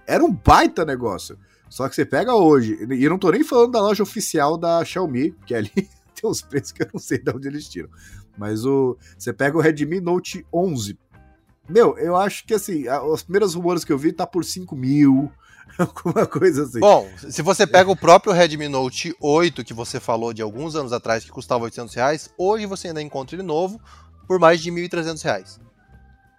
[0.07, 1.37] Era um baita negócio.
[1.69, 4.83] Só que você pega hoje, e eu não tô nem falando da loja oficial da
[4.83, 5.69] Xiaomi, que ali
[6.15, 7.89] tem uns preços que eu não sei de onde eles tiram.
[8.37, 10.97] Mas o você pega o Redmi Note 11.
[11.67, 15.31] Meu, eu acho que assim, os primeiros rumores que eu vi tá por 5 mil,
[15.77, 16.79] alguma coisa assim.
[16.79, 20.93] Bom, se você pega o próprio Redmi Note 8 que você falou de alguns anos
[20.93, 23.81] atrás que custava 800 reais, hoje você ainda encontra ele novo
[24.27, 25.59] por mais de 1.300 reais.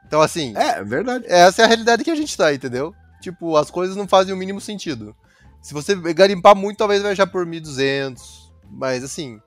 [0.06, 1.24] Então assim, é, é verdade.
[1.28, 2.94] Essa é a realidade que a gente tá, entendeu?
[3.20, 5.14] Tipo, as coisas não fazem o mínimo sentido.
[5.61, 8.20] Se você garimpar muito, talvez vai já por 1.200,
[8.70, 9.40] mas assim,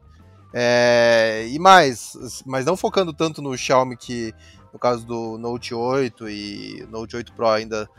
[0.53, 4.33] é, e mais, mas não focando tanto no Xiaomi que
[4.73, 7.89] no caso do Note 8 e Note 8 Pro ainda,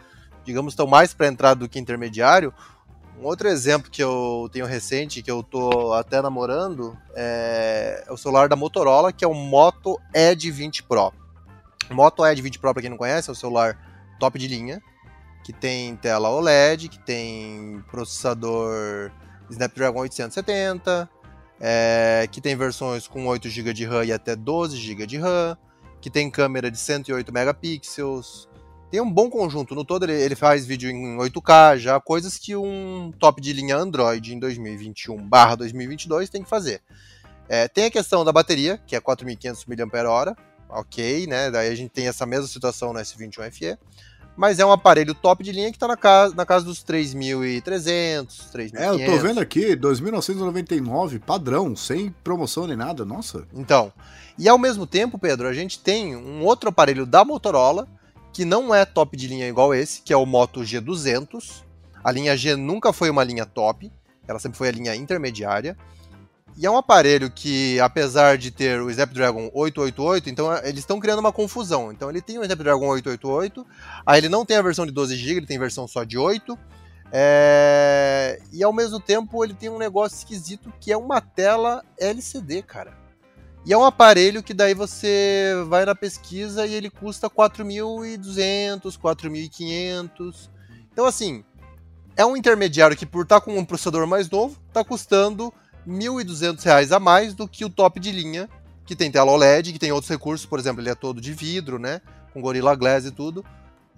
[0.44, 2.52] digamos, estão mais para entrada do que intermediário.
[3.20, 8.48] Um outro exemplo que eu tenho recente, que eu tô até namorando, é, o celular
[8.48, 11.12] da Motorola, que é o Moto Edge 20 Pro.
[11.90, 13.78] Moto Edge 20 Pro, para quem não conhece, é um celular
[14.18, 14.82] top de linha,
[15.44, 19.10] que tem tela OLED, que tem processador
[19.50, 21.08] Snapdragon 870,
[21.64, 25.56] é, que tem versões com 8 GB de RAM e até 12 GB de RAM,
[26.00, 28.48] que tem câmera de 108 megapixels.
[28.90, 29.72] Tem um bom conjunto.
[29.72, 33.76] No todo, ele, ele faz vídeo em 8K, já coisas que um top de linha
[33.76, 36.82] Android em 2021/2022 tem que fazer.
[37.48, 40.36] É, tem a questão da bateria, que é 4.500 mAh,
[40.68, 41.48] ok, né?
[41.48, 43.78] Daí a gente tem essa mesma situação no S21 FE
[44.36, 48.50] mas é um aparelho top de linha que está na casa, na casa dos 3.300,
[48.52, 48.74] 3.500.
[48.74, 53.46] É, eu tô vendo aqui, 2.999, padrão, sem promoção nem nada, nossa.
[53.52, 53.92] Então,
[54.38, 57.86] e ao mesmo tempo, Pedro, a gente tem um outro aparelho da Motorola,
[58.32, 61.62] que não é top de linha igual esse, que é o Moto G200.
[62.02, 63.92] A linha G nunca foi uma linha top,
[64.26, 65.76] ela sempre foi a linha intermediária.
[66.56, 71.20] E é um aparelho que, apesar de ter o Snapdragon 888, então eles estão criando
[71.20, 71.90] uma confusão.
[71.90, 73.66] Então ele tem o Snapdragon 888,
[74.04, 76.58] aí ele não tem a versão de 12 GB, ele tem versão só de 8.
[77.10, 78.40] É...
[78.52, 83.00] E ao mesmo tempo ele tem um negócio esquisito que é uma tela LCD, cara.
[83.64, 90.50] E é um aparelho que daí você vai na pesquisa e ele custa 4.200, 4.500.
[90.92, 91.44] Então assim,
[92.16, 95.52] é um intermediário que por estar tá com um processador mais novo, está custando
[95.86, 98.48] R$ 1.200 a mais do que o top de linha,
[98.84, 101.78] que tem tela OLED, que tem outros recursos, por exemplo, ele é todo de vidro,
[101.78, 102.00] né,
[102.32, 103.44] com Gorilla Glass e tudo,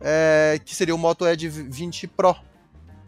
[0.01, 2.37] é, que seria o Moto Edge 20 Pro.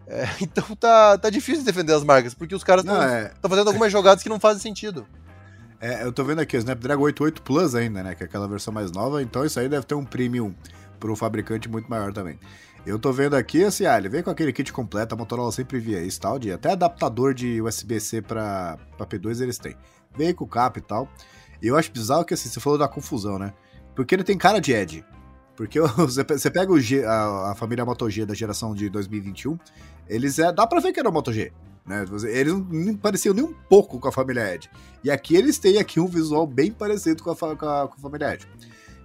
[0.07, 3.33] É, então tá, tá difícil defender as marcas, porque os caras estão é...
[3.43, 5.07] fazendo algumas jogadas que não fazem sentido.
[5.81, 8.15] É, eu tô vendo aqui o Snapdragon 88 Plus ainda, né?
[8.15, 10.55] Que é aquela versão mais nova, então isso aí deve ter um premium
[10.99, 12.39] pro fabricante muito maior também.
[12.87, 15.81] Eu tô vendo aqui, assim, ah, ele vem com aquele kit completo, a Motorola sempre
[15.81, 19.77] via isso, tal, de até adaptador de USB-C pra, pra P2 eles têm.
[20.17, 21.09] Vem com cap e tal.
[21.61, 23.53] E eu acho bizarro que, assim, você falou da confusão, né?
[23.93, 25.05] Porque ele tem cara de Edge.
[25.57, 29.59] Porque você pega o G, a, a, família Moto G da geração de 2021,
[30.09, 31.53] eles é, dá pra ver que era o Moto G.
[31.85, 32.05] Né?
[32.29, 34.71] Eles não pareciam nem um pouco com a família Edge.
[35.03, 37.57] E aqui eles têm aqui um visual bem parecido com a, com a,
[37.89, 38.47] com a família Edge.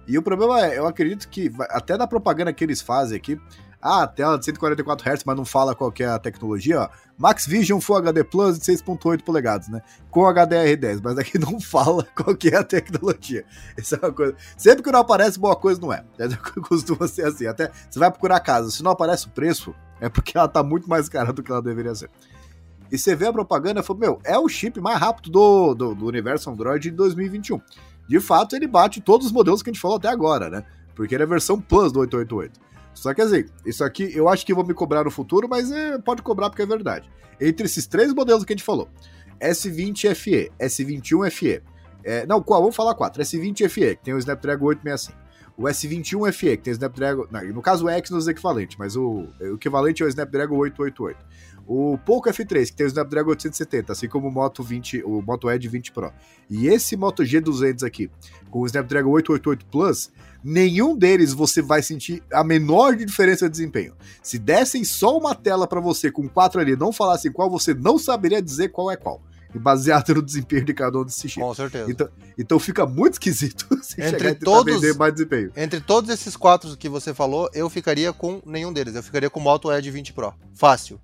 [0.06, 3.40] E o problema é, eu acredito que até na propaganda que eles fazem aqui,
[3.82, 6.88] ah, tela de 144 Hz, mas não fala qual é a tecnologia, ó.
[7.18, 9.82] Max Vision Full HD Plus de 6.8 polegadas, né?
[10.08, 13.44] Com HDR10, mas aqui não fala qual é a tecnologia.
[13.76, 14.36] Isso é uma coisa.
[14.56, 16.04] Sempre que não aparece, boa coisa não é.
[16.68, 17.46] Costuma ser assim.
[17.46, 20.88] Até você vai procurar casa, se não aparece o preço, é porque ela tá muito
[20.88, 22.08] mais cara do que ela deveria ser.
[22.90, 25.94] E você vê a propaganda e fala, meu, é o chip mais rápido do, do,
[25.94, 27.60] do universo Android de 2021.
[28.06, 30.64] De fato, ele bate todos os modelos que a gente falou até agora, né?
[30.94, 32.71] Porque ele é a versão Plus do 888.
[32.94, 35.98] Só que assim, isso aqui eu acho que vão me cobrar no futuro, mas é,
[35.98, 37.10] pode cobrar porque é verdade.
[37.40, 38.88] Entre esses três modelos que a gente falou,
[39.40, 41.62] S20 FE, S21 FE,
[42.04, 42.60] é, não, qual?
[42.60, 43.22] Vamos falar quatro.
[43.22, 45.22] S20 FE, que tem o Snapdragon 865.
[45.56, 47.26] O S21 FE, que tem o Snapdragon.
[47.30, 51.24] Não, no caso, o Exynos é equivalente, mas o, o equivalente é o Snapdragon 888.
[51.66, 55.50] O Poco F3, que tem o Snapdragon 870, assim como o Moto 20, o Moto
[55.50, 56.12] Edge 20 Pro.
[56.50, 58.10] E esse Moto G200 aqui,
[58.50, 60.10] com o Snapdragon 888 Plus,
[60.42, 63.94] nenhum deles você vai sentir a menor diferença de desempenho.
[64.22, 67.98] Se dessem só uma tela para você com quatro ali, não falassem qual, você não
[67.98, 69.22] saberia dizer qual é qual.
[69.54, 71.46] E baseado no desempenho de cada um desses chips.
[71.46, 71.90] Com certeza.
[71.90, 75.52] Então, então fica muito esquisito se entre todos, vender mais desempenho.
[75.54, 78.94] Entre todos esses quatro que você falou, eu ficaria com nenhum deles.
[78.94, 80.32] Eu ficaria com o Moto Edge 20 Pro.
[80.54, 80.98] Fácil.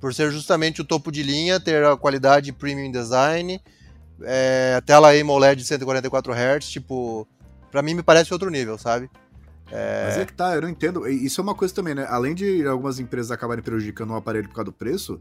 [0.00, 3.62] Por ser justamente o topo de linha, ter a qualidade premium design,
[4.24, 7.28] é, tela AMOLED de 144 Hz, tipo,
[7.72, 9.10] para mim me parece outro nível, sabe?
[9.70, 10.04] É...
[10.06, 11.08] Mas é que tá, eu não entendo.
[11.08, 12.06] Isso é uma coisa também, né?
[12.08, 15.18] Além de algumas empresas acabarem prejudicando o aparelho por causa do preço,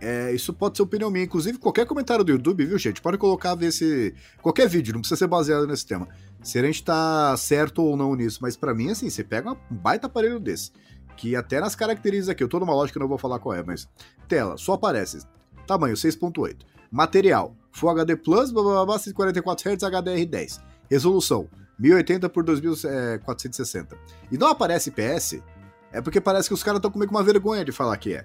[0.00, 1.24] é, isso pode ser opinião minha.
[1.24, 3.02] Inclusive, qualquer comentário do YouTube, viu, gente?
[3.02, 4.14] Pode colocar, ver se.
[4.40, 6.08] Qualquer vídeo, não precisa ser baseado nesse tema.
[6.42, 8.38] Se a gente tá certo ou não nisso.
[8.40, 10.72] Mas para mim, assim, você pega um baita aparelho desse.
[11.14, 13.86] Que até nas características aqui, eu tô numa eu não vou falar qual é, mas.
[14.26, 15.20] Tela, só aparece.
[15.66, 16.56] Tamanho 6.8.
[16.90, 20.60] Material, Full HD Plus, blá, blá, blá, 144 Hz, HDR10.
[20.90, 21.48] Resolução,
[21.82, 23.98] 1080 por 2460.
[24.30, 25.42] E não aparece IPS,
[25.90, 28.24] é porque parece que os caras estão com uma vergonha de falar que é.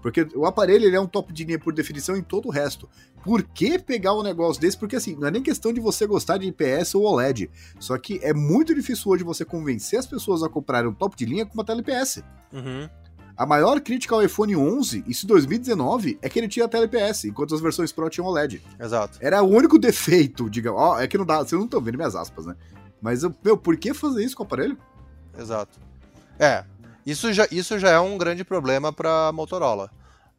[0.00, 2.88] Porque o aparelho ele é um top de linha por definição em todo o resto.
[3.22, 4.76] Por que pegar um negócio desse?
[4.76, 7.48] Porque assim, não é nem questão de você gostar de IPS ou OLED.
[7.78, 11.24] Só que é muito difícil hoje você convencer as pessoas a comprarem um top de
[11.24, 12.22] linha com uma tela IPS.
[12.52, 12.88] Uhum.
[13.36, 17.26] A maior crítica ao iPhone 11, isso em 2019, é que ele tinha tela IPS,
[17.26, 18.62] enquanto as versões Pro tinham OLED.
[18.78, 19.18] Exato.
[19.20, 22.14] Era o único defeito, diga, ó, é que não dá, vocês não estão vendo minhas
[22.14, 22.56] aspas, né?
[23.02, 24.78] Mas, meu, por que fazer isso com o aparelho?
[25.36, 25.80] Exato.
[26.38, 26.64] É,
[27.04, 29.90] isso já, isso já é um grande problema para Motorola.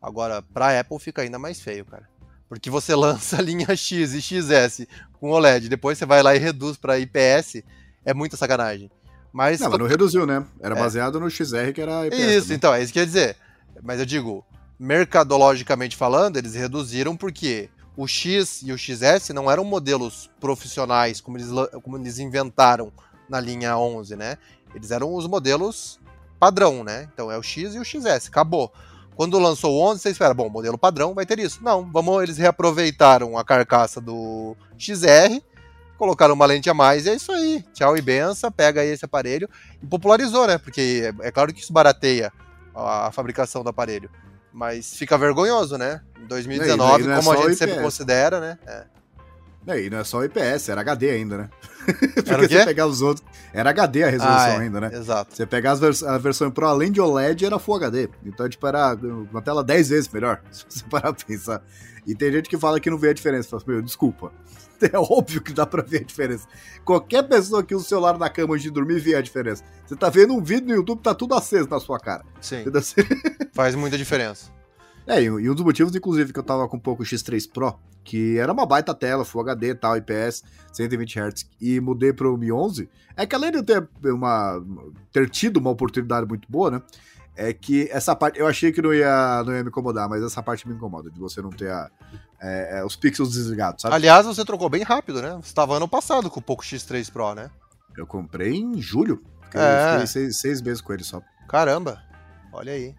[0.02, 2.08] Agora, para Apple fica ainda mais feio, cara.
[2.48, 4.88] Porque você lança a linha X e XS
[5.20, 7.64] com OLED, depois você vai lá e reduz para IPS,
[8.06, 8.90] é muita sacanagem.
[9.32, 10.46] Mas não, mas não reduziu, né?
[10.62, 10.80] Era é.
[10.80, 12.20] baseado no XR que era IPS.
[12.20, 12.56] Isso, também.
[12.56, 13.36] então, é isso que quer dizer.
[13.82, 14.46] Mas eu digo,
[14.80, 21.38] mercadologicamente falando, eles reduziram porque o X e o XS não eram modelos profissionais como
[21.38, 21.50] eles,
[21.84, 22.92] como eles inventaram
[23.30, 24.38] na linha 11, né?
[24.74, 26.00] Eles eram os modelos
[26.40, 27.08] padrão, né?
[27.14, 28.72] Então é o X e o XS, acabou.
[29.16, 31.64] Quando lançou o 11, você espera, bom, modelo padrão vai ter isso.
[31.64, 35.40] Não, vamos, eles reaproveitaram a carcaça do XR,
[35.98, 37.64] colocaram uma lente a mais e é isso aí.
[37.74, 39.48] Tchau e benção, pega aí esse aparelho
[39.82, 40.58] e popularizou, né?
[40.58, 42.34] Porque é, é claro que isso barateia
[42.74, 44.10] a, a fabricação do aparelho.
[44.54, 46.02] Mas fica vergonhoso, né?
[46.22, 48.60] Em 2019, é como a gente sempre considera, né?
[48.68, 48.93] É.
[49.66, 51.50] É, e não é só o IPS, era HD ainda, né?
[52.16, 53.26] Porque você pegar os outros.
[53.54, 54.90] Era HD a resolução Ah, é, ainda, né?
[54.94, 55.36] Exato.
[55.36, 58.10] Você pegar vers a versão Pro, além de OLED, era Full HD.
[58.26, 58.96] Então, tipo, era
[59.32, 61.62] uma tela 10 vezes melhor, se você parar pra pensar.
[62.06, 63.50] E tem gente que fala que não vê a diferença.
[63.50, 64.32] Fala, assim, meu, desculpa.
[64.92, 66.46] É óbvio que dá pra ver a diferença.
[66.84, 69.64] Qualquer pessoa que usa o celular na cama antes de dormir vê a diferença.
[69.86, 72.26] Você tá vendo um vídeo no YouTube, tá tudo aceso na sua cara.
[72.42, 72.66] Sim,
[73.54, 74.52] faz muita diferença.
[75.06, 78.38] É, e um dos motivos, inclusive, que eu tava com um pouco X3 Pro, que
[78.38, 82.52] era uma baita tela, Full HD e tal, IPS, 120 Hz, e mudei pro Mi
[82.52, 84.64] 11, é que além de eu ter, uma,
[85.12, 86.82] ter tido uma oportunidade muito boa, né,
[87.36, 90.42] é que essa parte, eu achei que não ia, não ia me incomodar, mas essa
[90.44, 91.90] parte me incomoda, de você não ter a-
[92.42, 93.96] é, é, os pixels desligados, sabe?
[93.96, 95.38] Aliás, você trocou bem rápido, né?
[95.42, 97.50] Você tava ano passado com o Poco X3 Pro, né?
[97.98, 99.22] Eu comprei em julho,
[99.54, 99.92] É.
[99.94, 101.22] fiquei seis, seis meses com ele só.
[101.48, 102.02] Caramba,
[102.52, 102.94] olha aí.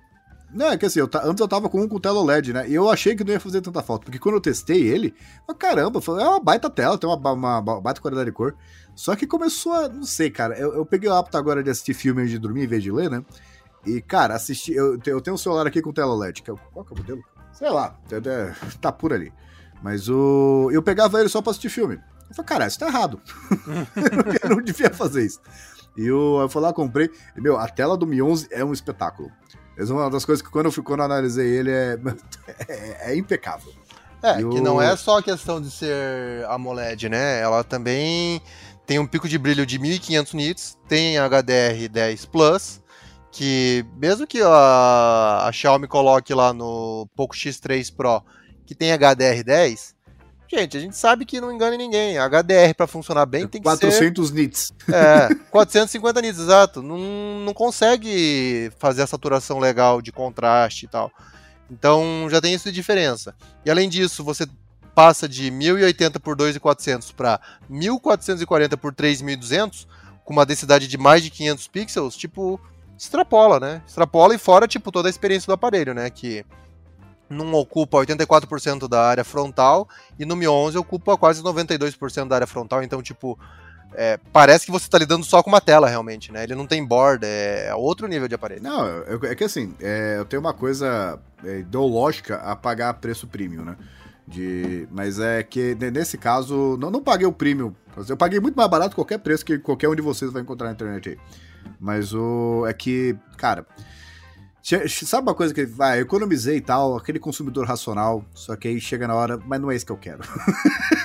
[0.52, 2.68] Não, é que assim, eu antes eu tava com um com tela OLED, né?
[2.68, 4.04] E eu achei que não ia fazer tanta falta.
[4.04, 5.12] Porque quando eu testei ele,
[5.48, 8.54] eu, caramba, é uma baita tela, tem uma, uma ba- baita qualidade de cor.
[8.94, 9.88] Só que começou a.
[9.88, 10.56] Não sei, cara.
[10.56, 12.92] Eu, eu peguei o hábito agora de assistir filme antes de dormir em vez de
[12.92, 13.24] ler, né?
[13.84, 14.72] E, cara, assisti.
[14.72, 16.40] Eu, eu tenho um celular aqui com tela OLED.
[16.42, 17.24] Que é, qual que é o modelo?
[17.52, 19.32] Sei lá, tá- tá- tá por ali.
[19.82, 20.70] Mas o.
[20.72, 21.96] Eu pegava ele só pra assistir filme.
[22.28, 23.20] Eu falei, cara, isso tá errado.
[24.42, 25.40] eu não devia fazer isso.
[25.96, 27.10] E eu, eu fui lá, comprei.
[27.36, 29.30] E, meu, a tela do Mi 11 é um espetáculo.
[29.76, 31.98] Essa é uma das coisas que quando eu, fui- quando eu analisei ele é,
[32.68, 33.72] é, é impecável.
[34.22, 37.40] É, E que não é só a questão de ser AMOLED, né?
[37.40, 38.40] Ela também
[38.86, 42.80] tem um pico de brilho de 1500 nits, tem HDR10 Plus,
[43.30, 48.22] que mesmo que a, a Xiaomi coloque lá no Poco X3 Pro
[48.66, 49.93] que tem HDR10,
[50.54, 52.16] gente, a gente sabe que não engana ninguém.
[52.18, 54.72] HDR para funcionar bem tem que ser 400 nits.
[54.88, 56.82] é, 450 nits, exato.
[56.82, 56.98] Não,
[57.44, 61.10] não consegue fazer a saturação legal de contraste e tal.
[61.70, 63.34] Então já tem isso de diferença.
[63.64, 64.46] E além disso, você
[64.94, 69.88] passa de 1080 por 2400 para 1440 por 3200
[70.24, 72.58] com uma densidade de mais de 500 pixels, tipo,
[72.96, 73.82] extrapola, né?
[73.86, 76.08] Extrapola e fora, tipo, toda a experiência do aparelho, né?
[76.08, 76.44] Que
[77.34, 82.46] não ocupa 84% da área frontal e no Mi 11 ocupa quase 92% da área
[82.46, 82.82] frontal.
[82.82, 83.38] Então, tipo,
[83.94, 86.42] é, parece que você está lidando só com uma tela, realmente, né?
[86.44, 88.62] Ele não tem borda, é outro nível de aparelho.
[88.62, 93.26] Não, eu- é que assim, é, eu tenho uma coisa é, ideológica a pagar preço
[93.26, 93.76] premium, né?
[94.26, 97.74] De, mas é que ne- nesse caso, não, não paguei o premium.
[98.08, 100.72] Eu paguei muito mais barato qualquer preço que qualquer um de vocês vai encontrar na
[100.72, 101.18] internet aí.
[101.78, 102.64] Mas o.
[102.66, 103.66] É que, cara.
[104.64, 108.80] Sabe uma coisa que vai, eu economizei e tal, aquele consumidor racional, só que aí
[108.80, 110.22] chega na hora, mas não é isso que eu quero.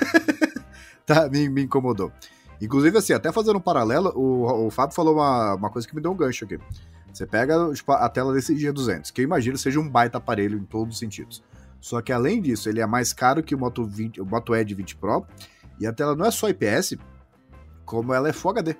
[1.04, 2.10] tá, me, me incomodou.
[2.58, 6.00] Inclusive, assim, até fazendo um paralelo, o, o Fábio falou uma, uma coisa que me
[6.00, 6.58] deu um gancho aqui.
[7.12, 10.64] Você pega tipo, a tela desse G200, que eu imagino seja um baita aparelho em
[10.64, 11.42] todos os sentidos.
[11.82, 14.74] Só que além disso, ele é mais caro que o Moto, 20, o Moto Edge
[14.74, 15.26] 20 Pro,
[15.78, 16.96] e a tela não é só IPS,
[17.84, 18.76] como ela é Full HD.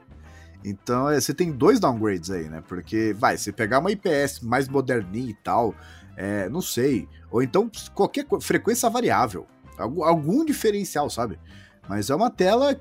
[0.65, 2.63] Então é, você tem dois downgrades aí, né?
[2.67, 5.75] Porque, vai, se pegar uma IPS mais moderninha e tal,
[6.17, 7.09] é, não sei.
[7.31, 9.47] Ou então qualquer frequência variável.
[9.79, 11.39] Algum, algum diferencial, sabe?
[11.89, 12.73] Mas é uma tela.
[12.73, 12.81] É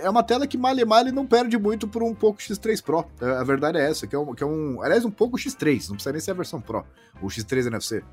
[0.00, 3.06] é uma tela que male male não perde muito por um pouco X3 Pro.
[3.20, 4.82] É, A verdade é essa, que é, um, que é um.
[4.82, 6.84] Aliás, um pouco X3, não precisa nem ser a versão Pro,
[7.22, 8.04] o X3 NFC.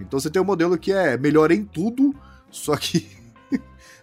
[0.00, 2.14] Então você tem um modelo que é melhor em tudo,
[2.50, 3.19] só que.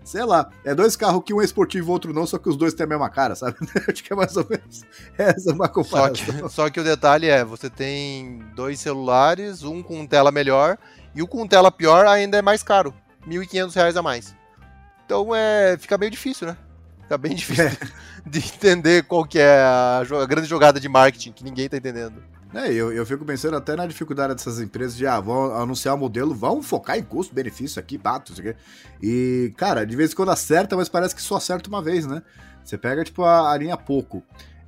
[0.07, 2.47] Sei lá, é dois carros que um é esportivo e o outro não, só que
[2.47, 3.57] os dois têm a mesma cara, sabe?
[3.89, 4.85] Acho que é mais ou menos
[5.17, 6.47] essa é uma Só comparação.
[6.47, 10.77] que, só que o detalhe é, você tem dois celulares, um com tela melhor
[11.13, 12.93] e o com tela pior ainda é mais caro,
[13.27, 14.33] 1.500 reais a mais.
[15.05, 16.57] Então é, fica meio difícil, né?
[17.01, 17.77] Fica bem difícil
[18.25, 22.23] de entender qual que é a, a grande jogada de marketing que ninguém tá entendendo.
[22.53, 25.97] É, eu, eu fico pensando até na dificuldade dessas empresas de, ah, vão anunciar o
[25.97, 28.55] modelo, vão focar em custo-benefício aqui, bato, isso aqui.
[29.03, 32.23] E, cara, de vez em quando acerta, mas parece que só acerta uma vez, né?
[32.63, 34.23] Você pega, tipo, a, a linha Poco.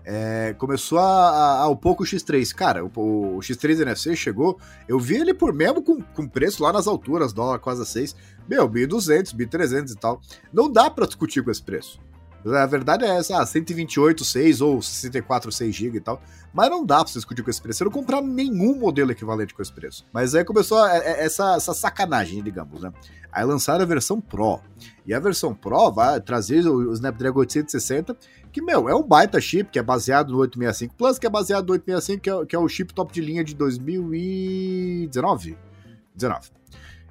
[0.05, 2.53] É, começou a, a- o Poco X3.
[2.53, 6.73] Cara, o, o X3 NFC chegou, eu vi ele por mesmo com, com preço lá
[6.73, 8.15] nas alturas, dólar quase a 6.
[8.47, 10.19] Meu, 1.200, 1.300 e tal.
[10.51, 11.99] Não dá pra discutir com esse preço.
[12.45, 16.21] A verdade é essa, ah, 128, 6 ou 64, 6 GB e tal.
[16.53, 17.83] Mas não dá pra você discutir com esse preço.
[17.83, 20.05] Eu não comprar nenhum modelo equivalente com esse preço.
[20.13, 22.93] Mas aí começou é- é- essa, essa sacanagem, digamos, né?
[23.31, 24.59] Aí lançaram a versão Pro.
[25.05, 28.15] E a versão Pro vai trazer o o Snapdragon 860,
[28.51, 31.67] que, meu, é um baita chip, que é baseado no 865 Plus, que é baseado
[31.67, 35.57] no 865, que é, que é o chip top de linha de 2019.
[36.15, 36.49] 19.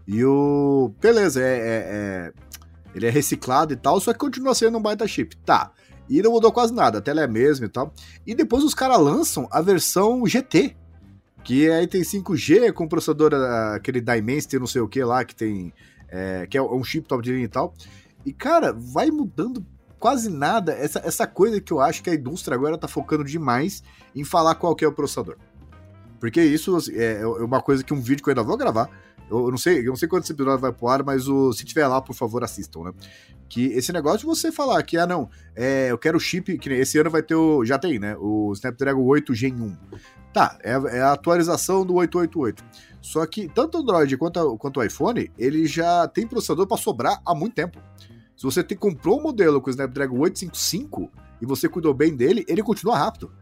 [0.07, 0.91] E o.
[1.01, 2.33] Beleza, é, é- é-
[2.99, 5.36] Ele é reciclado e tal, só que continua sendo um baita chip.
[5.38, 5.72] Tá.
[6.09, 7.92] E não mudou quase nada, a tela é a mesma e tal.
[8.26, 10.74] E depois os caras lançam a versão GT,
[11.44, 15.34] que aí tem 5G com processador, ah, aquele Dimensity, não sei o que lá, que
[15.34, 15.72] tem.
[16.09, 17.74] é, que é um chip top de linha e tal.
[18.24, 19.64] E, cara, vai mudando
[19.99, 20.72] quase nada.
[20.72, 23.82] Essa, essa coisa que eu acho que a indústria agora tá focando demais
[24.14, 25.36] em falar qual que é o processador.
[26.18, 28.90] Porque isso é, é uma coisa que um vídeo que eu ainda vou gravar.
[29.31, 31.64] Eu não sei, eu não sei quando esse episódio vai pro ar, mas o, se
[31.64, 32.93] tiver lá, por favor, assistam, né?
[33.49, 36.99] Que esse negócio de você falar que, ah, não, é, eu quero chip, que esse
[36.99, 37.64] ano vai ter o.
[37.64, 38.16] Já tem, né?
[38.18, 39.76] O Snapdragon 8 Gen 1.
[40.33, 42.62] Tá, é, é a atualização do 888.
[43.01, 47.20] Só que tanto o Android quanto, quanto o iPhone, ele já tem processador para sobrar
[47.24, 47.79] há muito tempo.
[48.37, 51.11] Se você te, comprou um modelo com o Snapdragon 855
[51.41, 53.33] e você cuidou bem dele, ele continua rápido.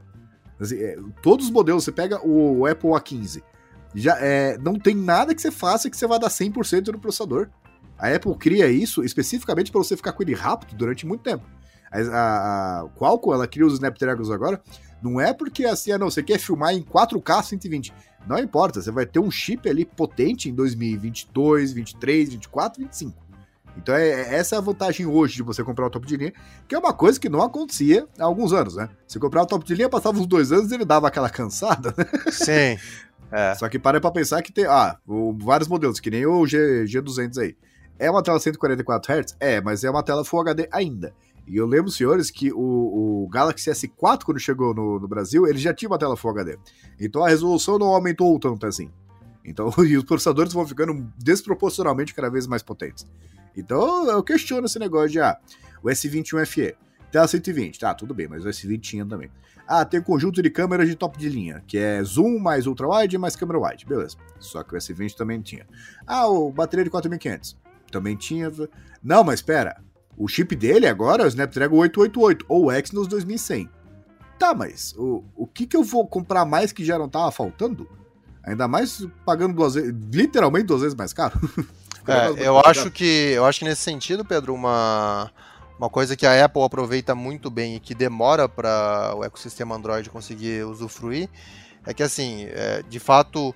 [0.59, 3.43] Assim, é, todos os modelos, você pega o Apple A15,
[3.97, 7.49] já é, não tem nada que você faça que você vá dar 100% no processador.
[7.99, 11.47] A Apple cria isso especificamente para você ficar com ele rápido durante muito tempo.
[11.91, 14.61] A, a, a Qualcomm, ela cria os Snapdragons agora,
[15.03, 17.93] não é porque assim, ah, não, você quer filmar em 4K 120.
[18.27, 23.27] Não importa, você vai ter um chip ali potente em 2022, 23, 24, 25.
[23.77, 26.33] Então é, é, essa é a vantagem hoje de você comprar o top de linha,
[26.67, 28.89] que é uma coisa que não acontecia há alguns anos, né?
[29.07, 31.95] Você comprava o top de linha, passava uns dois anos e ele dava aquela cansada,
[31.97, 32.05] né?
[32.33, 32.83] Sim.
[33.31, 33.55] É.
[33.55, 36.85] Só que para pra pensar que tem, ah, o, vários modelos, que nem o G,
[36.85, 37.57] G200 aí.
[37.99, 39.37] É uma tela 144 Hz?
[39.41, 41.15] É, mas é uma tela Full HD ainda.
[41.47, 45.59] E eu lembro, senhores, que o, o Galaxy S4, quando chegou no, no, Brasil, ele
[45.59, 46.59] já tinha uma tela Full HD.
[47.01, 48.91] Então a resolução não aumentou tanto assim.
[49.45, 53.07] Então, e os processadores vão ficando desproporcionalmente cada vez mais potentes.
[53.57, 55.39] Então eu questiono esse negócio de, ah,
[55.83, 56.77] o S21 FE,
[57.11, 59.31] tela 120, tá, tudo bem, mas o S20 tinha também.
[59.67, 63.19] Ah, tem um conjunto de câmeras de top de linha, que é zoom mais ultra-wide
[63.19, 64.17] mais câmera wide, beleza.
[64.39, 65.67] Só que o S20 também tinha.
[66.07, 67.57] Ah, o bateria de 4500,
[67.91, 68.51] também tinha.
[69.03, 69.83] Não, mas espera,
[70.17, 73.69] o chip dele agora é o Snapdragon 888 ou o Exynos 2100.
[74.39, 77.89] Tá, mas o, o que que eu vou comprar mais que já não tava faltando?
[78.45, 81.39] Ainda mais pagando duas vezes, literalmente duas vezes mais caro.
[82.09, 85.29] É, eu acho que eu acho que nesse sentido, Pedro, uma
[85.79, 90.09] uma coisa que a Apple aproveita muito bem e que demora para o ecossistema Android
[90.09, 91.29] conseguir usufruir
[91.87, 93.55] é que assim, é, de fato,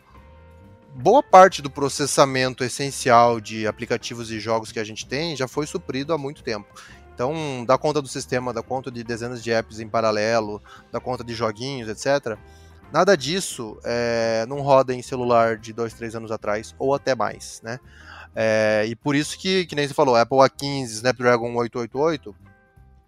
[0.95, 5.66] boa parte do processamento essencial de aplicativos e jogos que a gente tem já foi
[5.66, 6.68] suprido há muito tempo.
[7.12, 11.25] Então, dá conta do sistema, dá conta de dezenas de apps em paralelo, dá conta
[11.25, 12.39] de joguinhos, etc.
[12.93, 17.61] Nada disso é, não roda em celular de dois, três anos atrás, ou até mais,
[17.62, 17.79] né?
[18.35, 22.35] É, e por isso que, que nem você falou, Apple A15, Snapdragon 888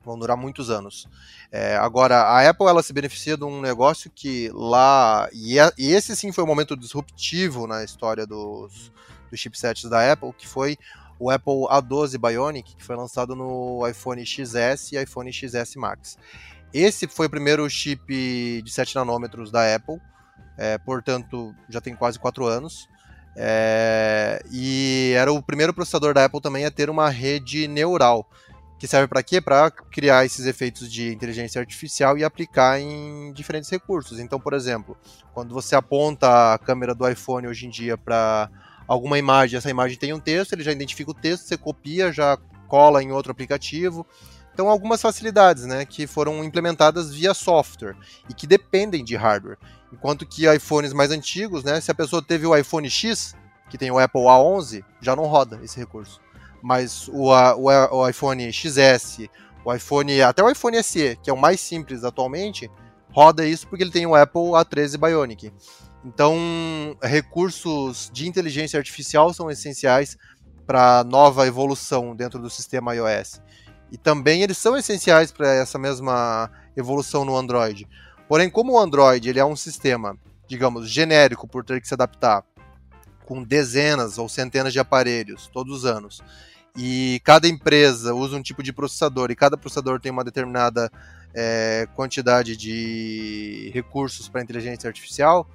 [0.04, 1.08] vão durar muitos anos.
[1.50, 5.28] É, agora, a Apple ela se beneficia de um negócio que lá.
[5.32, 8.92] E, é, e, esse sim foi um momento disruptivo na história dos,
[9.30, 10.76] dos chipsets da Apple, que foi
[11.18, 16.18] o Apple A12 Bionic, que foi lançado no iPhone XS e iPhone XS Max.
[16.74, 20.00] Esse foi o primeiro chip de 7 nanômetros da Apple,
[20.56, 22.88] é, portanto, já tem quase 4 anos.
[23.36, 28.28] É, e era o primeiro processador da Apple também a ter uma rede neural,
[28.78, 29.40] que serve para quê?
[29.40, 34.18] Para criar esses efeitos de inteligência artificial e aplicar em diferentes recursos.
[34.18, 34.96] Então, por exemplo,
[35.32, 38.50] quando você aponta a câmera do iPhone hoje em dia para
[38.86, 42.36] alguma imagem, essa imagem tem um texto, ele já identifica o texto, você copia, já
[42.66, 44.06] cola em outro aplicativo.
[44.52, 47.96] Então, algumas facilidades né, que foram implementadas via software
[48.28, 49.58] e que dependem de hardware.
[49.92, 53.36] Enquanto que iPhones mais antigos, né, se a pessoa teve o iPhone X,
[53.68, 56.20] que tem o Apple A11, já não roda esse recurso.
[56.62, 59.28] Mas o, o, o iPhone XS,
[59.64, 62.70] o iPhone, até o iPhone SE, que é o mais simples atualmente,
[63.10, 65.52] roda isso porque ele tem o Apple A13 Bionic.
[66.04, 66.36] Então,
[67.00, 70.16] recursos de inteligência artificial são essenciais
[70.66, 73.40] para nova evolução dentro do sistema iOS.
[73.90, 77.86] E também eles são essenciais para essa mesma evolução no Android.
[78.32, 80.16] Porém, como o Android ele é um sistema,
[80.48, 82.42] digamos, genérico por ter que se adaptar
[83.26, 86.22] com dezenas ou centenas de aparelhos todos os anos,
[86.74, 90.90] e cada empresa usa um tipo de processador e cada processador tem uma determinada
[91.34, 95.46] é, quantidade de recursos para inteligência artificial,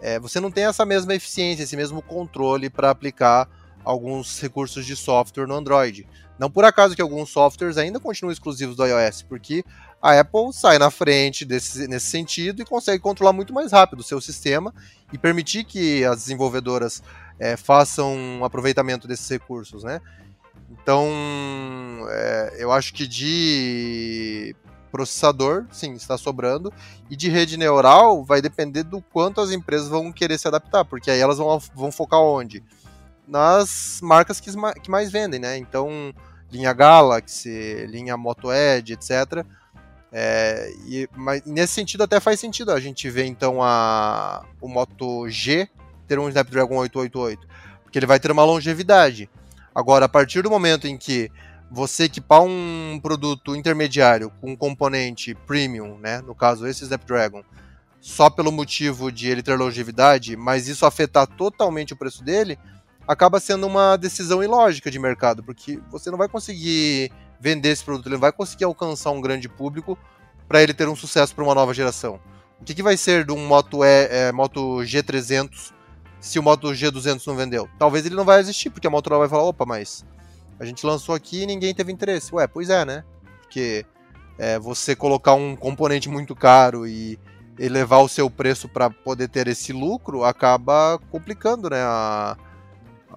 [0.00, 3.46] é, você não tem essa mesma eficiência, esse mesmo controle para aplicar
[3.84, 6.08] alguns recursos de software no Android.
[6.38, 9.62] Não por acaso que alguns softwares ainda continuam exclusivos do iOS, porque
[10.02, 14.02] a Apple sai na frente desse, nesse sentido e consegue controlar muito mais rápido o
[14.02, 14.74] seu sistema
[15.12, 17.00] e permitir que as desenvolvedoras
[17.38, 20.00] é, façam um aproveitamento desses recursos, né?
[20.70, 21.06] Então,
[22.08, 24.56] é, eu acho que de
[24.90, 26.72] processador, sim, está sobrando,
[27.08, 31.10] e de rede neural vai depender do quanto as empresas vão querer se adaptar, porque
[31.10, 32.62] aí elas vão, vão focar onde?
[33.26, 34.50] Nas marcas que,
[34.82, 35.56] que mais vendem, né?
[35.56, 36.12] Então,
[36.50, 39.46] linha Galaxy, linha Moto Edge, etc.,
[40.12, 45.26] é, e, mas nesse sentido até faz sentido a gente ver então a, o Moto
[45.30, 45.66] G
[46.06, 47.48] ter um Snapdragon 888,
[47.82, 49.30] porque ele vai ter uma longevidade.
[49.74, 51.30] Agora, a partir do momento em que
[51.70, 57.42] você equipar um produto intermediário com um componente premium, né, no caso esse Snapdragon,
[57.98, 62.58] só pelo motivo de ele ter longevidade, mas isso afetar totalmente o preço dele,
[63.06, 68.06] acaba sendo uma decisão ilógica de mercado, porque você não vai conseguir vender esse produto,
[68.06, 69.98] ele não vai conseguir alcançar um grande público
[70.46, 72.20] para ele ter um sucesso para uma nova geração.
[72.60, 75.72] O que, que vai ser de um Moto, e, é, Moto G300
[76.20, 77.68] se o Moto G200 não vendeu?
[77.78, 80.04] Talvez ele não vai existir, porque a Motorola vai falar, opa, mas
[80.60, 82.32] a gente lançou aqui e ninguém teve interesse.
[82.32, 83.02] Ué, pois é, né?
[83.40, 83.84] Porque
[84.38, 87.18] é, você colocar um componente muito caro e
[87.58, 91.82] elevar o seu preço para poder ter esse lucro acaba complicando, né?
[91.82, 92.36] A,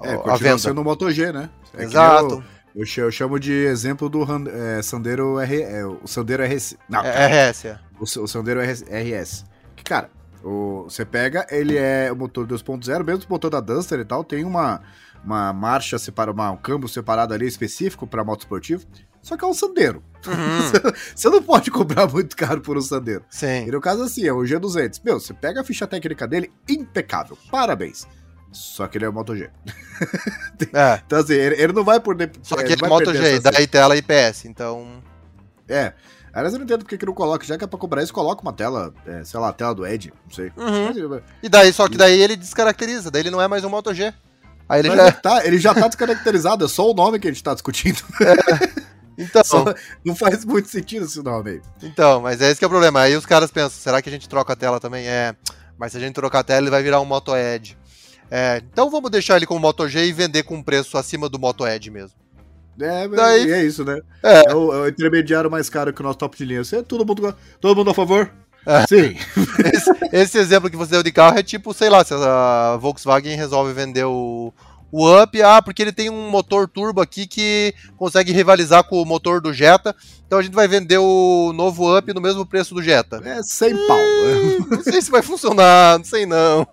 [0.01, 0.57] é, a venda.
[0.57, 1.49] sendo o Moto G, né?
[1.73, 2.43] É Exato.
[2.75, 6.75] Eu, eu, chamo de exemplo do é, Sandero R, é, o Sandero RS.
[6.89, 7.79] Não, é, RS, é.
[7.99, 9.45] O, o Sandero RS.
[9.75, 10.09] Que, cara,
[10.43, 14.23] o, você pega, ele é o motor 2.0, mesmo o motor da Duster e tal,
[14.23, 14.81] tem uma,
[15.23, 18.85] uma marcha separada, um câmbio separado ali específico para moto esportivo.
[19.21, 20.03] Só que é um Sandero.
[20.27, 20.91] Uhum.
[21.15, 23.25] você não pode comprar muito caro por um Sandero.
[23.27, 23.65] Sim.
[23.67, 25.01] E no caso assim, é o G200.
[25.03, 27.35] Meu, você pega a ficha técnica dele, impecável.
[27.49, 28.07] Parabéns.
[28.55, 29.49] Só que ele é o Moto G.
[30.73, 31.01] é.
[31.05, 32.15] Então assim, ele, ele, não vai por...
[32.41, 35.03] Só que é Moto G, daí tela IPS, então...
[35.67, 35.93] É.
[36.33, 38.41] Aliás, eu não entendo porque que não coloca, já que é pra cobrar isso, coloca
[38.41, 40.51] uma tela, é, sei lá, a tela do Ed, não sei.
[40.57, 41.21] Uhum.
[41.41, 44.13] E daí, só que daí ele descaracteriza, daí ele não é mais um Moto G.
[44.67, 45.11] Aí ele já...
[45.11, 48.01] Tá, ele já tá descaracterizado, é só o nome que a gente tá discutindo.
[48.19, 48.85] É.
[49.17, 49.43] Então.
[49.43, 49.63] Só,
[50.03, 51.61] não faz muito sentido esse nome aí.
[51.81, 53.01] Então, mas é esse que é o problema.
[53.01, 55.07] Aí os caras pensam, será que a gente troca a tela também?
[55.07, 55.35] É.
[55.77, 57.77] Mas se a gente trocar a tela, ele vai virar um Moto Edge.
[58.37, 61.29] É, então vamos deixar ele com o Moto G e vender com um preço acima
[61.29, 62.17] do Moto Edge mesmo.
[62.77, 63.49] É, Daí...
[63.49, 64.01] é isso, né?
[64.21, 64.51] É.
[64.51, 66.61] É, o, é, o, intermediário mais caro que o nosso top de linha.
[66.61, 68.29] Você, todo, mundo, todo mundo a favor?
[68.65, 68.85] É.
[68.87, 69.15] Sim.
[69.73, 73.37] Esse, esse, exemplo que você deu de carro é tipo, sei lá, se a Volkswagen
[73.37, 74.51] resolve vender o,
[74.91, 79.05] o Up, ah, porque ele tem um motor turbo aqui que consegue rivalizar com o
[79.05, 79.95] motor do Jetta.
[80.27, 83.21] Então a gente vai vender o novo Up no mesmo preço do Jetta.
[83.23, 83.97] É, sem pau.
[84.69, 86.67] Não sei se vai funcionar, não sei não.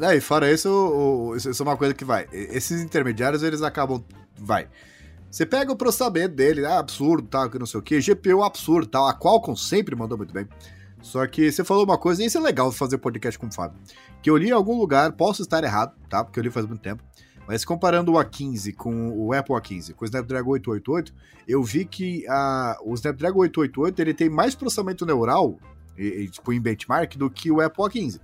[0.00, 2.28] É, e fora isso, o, o, isso é uma coisa que vai.
[2.32, 4.04] Esses intermediários, eles acabam.
[4.38, 4.68] Vai.
[5.30, 8.88] Você pega o processamento dele, ah, absurdo, tal, que não sei o que, GPU absurdo,
[8.88, 10.48] tal, a Qualcomm sempre mandou muito bem.
[11.00, 13.78] Só que você falou uma coisa, e isso é legal fazer podcast com o Fábio,
[14.20, 16.80] que eu li em algum lugar, posso estar errado, tá, porque eu li faz muito
[16.80, 17.02] tempo,
[17.46, 21.14] mas comparando o A15 com o Apple A15, com o Snapdragon 888,
[21.48, 25.58] eu vi que a, o Snapdragon 888 ele tem mais processamento neural,
[25.96, 28.20] e, e, tipo, em benchmark, do que o Apple A15.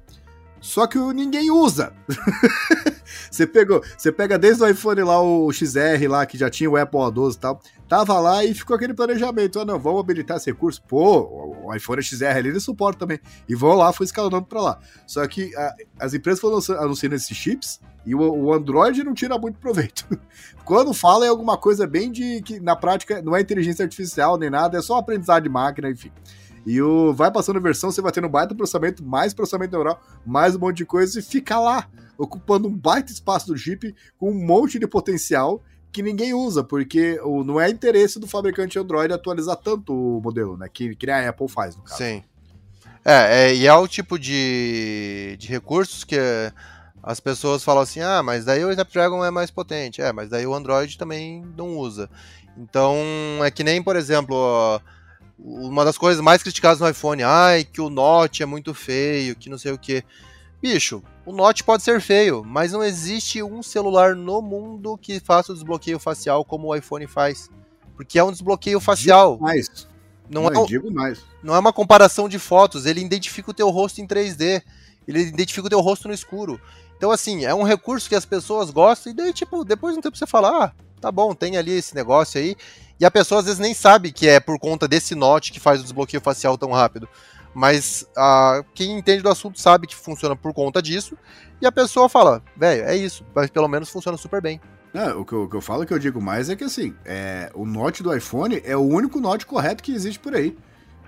[0.60, 1.92] Só que ninguém usa.
[3.30, 6.76] você pegou, você pega desde o iPhone lá o XR lá que já tinha o
[6.76, 10.50] Apple A12 e tal, tava lá e ficou aquele planejamento, ah não, vamos habilitar esse
[10.50, 10.82] recurso.
[10.82, 13.20] Pô, o iPhone XR ali ele suporta também.
[13.48, 14.78] E vão lá, foi escalonando para lá.
[15.06, 19.36] Só que a, as empresas foram anunciando esses chips e o, o, Android não tira
[19.36, 20.06] muito proveito.
[20.64, 24.48] Quando fala é alguma coisa bem de que na prática não é inteligência artificial nem
[24.48, 26.12] nada, é só aprendizado de máquina, enfim.
[26.66, 30.58] E o vai passando versão, você vai tendo baita processamento, mais processamento neural, mais um
[30.58, 31.88] monte de coisa e fica lá,
[32.18, 35.62] ocupando um baita espaço do Jeep com um monte de potencial
[35.92, 40.56] que ninguém usa, porque o, não é interesse do fabricante Android atualizar tanto o modelo,
[40.56, 40.68] né?
[40.70, 41.96] Que, que a Apple faz, no caso.
[41.96, 42.22] Sim.
[43.04, 46.18] É, é, e é o tipo de, de recursos que
[47.00, 50.02] as pessoas falam assim, ah, mas daí o Snapdragon é mais potente.
[50.02, 52.10] É, mas daí o Android também não usa.
[52.58, 52.96] Então,
[53.44, 54.80] é que nem, por exemplo, ó,
[55.38, 59.50] uma das coisas mais criticadas no iPhone, ai, que o Note é muito feio, que
[59.50, 60.02] não sei o que.
[60.60, 65.52] Bicho, o Note pode ser feio, mas não existe um celular no mundo que faça
[65.52, 67.50] o desbloqueio facial como o iPhone faz.
[67.94, 69.38] Porque é um desbloqueio facial.
[69.38, 69.86] Mais.
[70.28, 71.20] Não, não é, digo mais.
[71.42, 74.62] Não é uma comparação de fotos, ele identifica o teu rosto em 3D.
[75.06, 76.60] Ele identifica o teu rosto no escuro.
[76.96, 80.02] Então, assim, é um recurso que as pessoas gostam, e daí, tipo, depois de um
[80.02, 80.72] tempo você fala, ah,
[81.06, 82.56] tá bom, tem ali esse negócio aí.
[82.98, 85.80] E a pessoa às vezes nem sabe que é por conta desse note que faz
[85.80, 87.08] o desbloqueio facial tão rápido.
[87.54, 88.06] Mas
[88.74, 91.16] quem entende do assunto sabe que funciona por conta disso.
[91.60, 94.60] E a pessoa fala, velho, é isso, mas pelo menos funciona super bem.
[94.92, 96.94] Não, o, que eu, o que eu falo que eu digo mais é que assim,
[97.04, 100.56] é, o Note do iPhone é o único Note correto que existe por aí.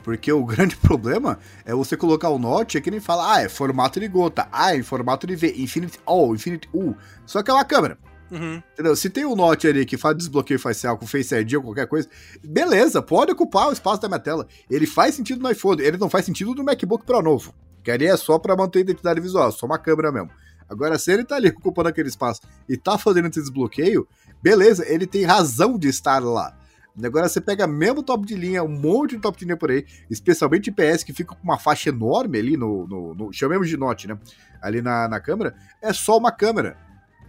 [0.03, 3.49] Porque o grande problema é você colocar o Note é que nem fala, ah, é
[3.49, 6.94] formato de gota, ah, é formato de V, Infinity O, Infinity U.
[7.26, 7.99] Só que é uma câmera.
[8.31, 8.62] Uhum.
[8.72, 8.95] Entendeu?
[8.95, 12.09] Se tem um Note ali que faz desbloqueio facial com Face ID ou qualquer coisa,
[12.45, 14.47] beleza, pode ocupar o espaço da minha tela.
[14.70, 17.55] Ele faz sentido no iPhone, ele não faz sentido no MacBook Pro novo.
[17.83, 20.31] Que ali é só para manter a identidade visual, só uma câmera mesmo.
[20.68, 24.07] Agora, se ele tá ali ocupando aquele espaço e tá fazendo esse desbloqueio,
[24.43, 26.55] beleza, ele tem razão de estar lá.
[27.03, 29.87] Agora você pega mesmo top de linha, um monte de top de linha por aí,
[30.11, 32.87] especialmente IPS, que fica com uma faixa enorme ali no.
[32.87, 34.18] no, no chamemos de note, né?
[34.61, 36.76] Ali na, na câmera, é só uma câmera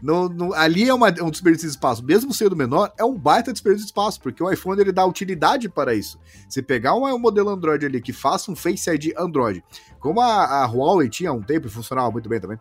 [0.01, 2.03] No, no, ali é uma, um desperdício de espaço.
[2.03, 5.67] Mesmo sendo menor, é um baita desperdício de espaço, porque o iPhone ele dá utilidade
[5.69, 6.19] para isso.
[6.47, 9.63] Se pegar um, um modelo Android ali que faça um Face ID Android,
[9.99, 12.59] como a, a Huawei tinha há um tempo e funcionava muito bem também,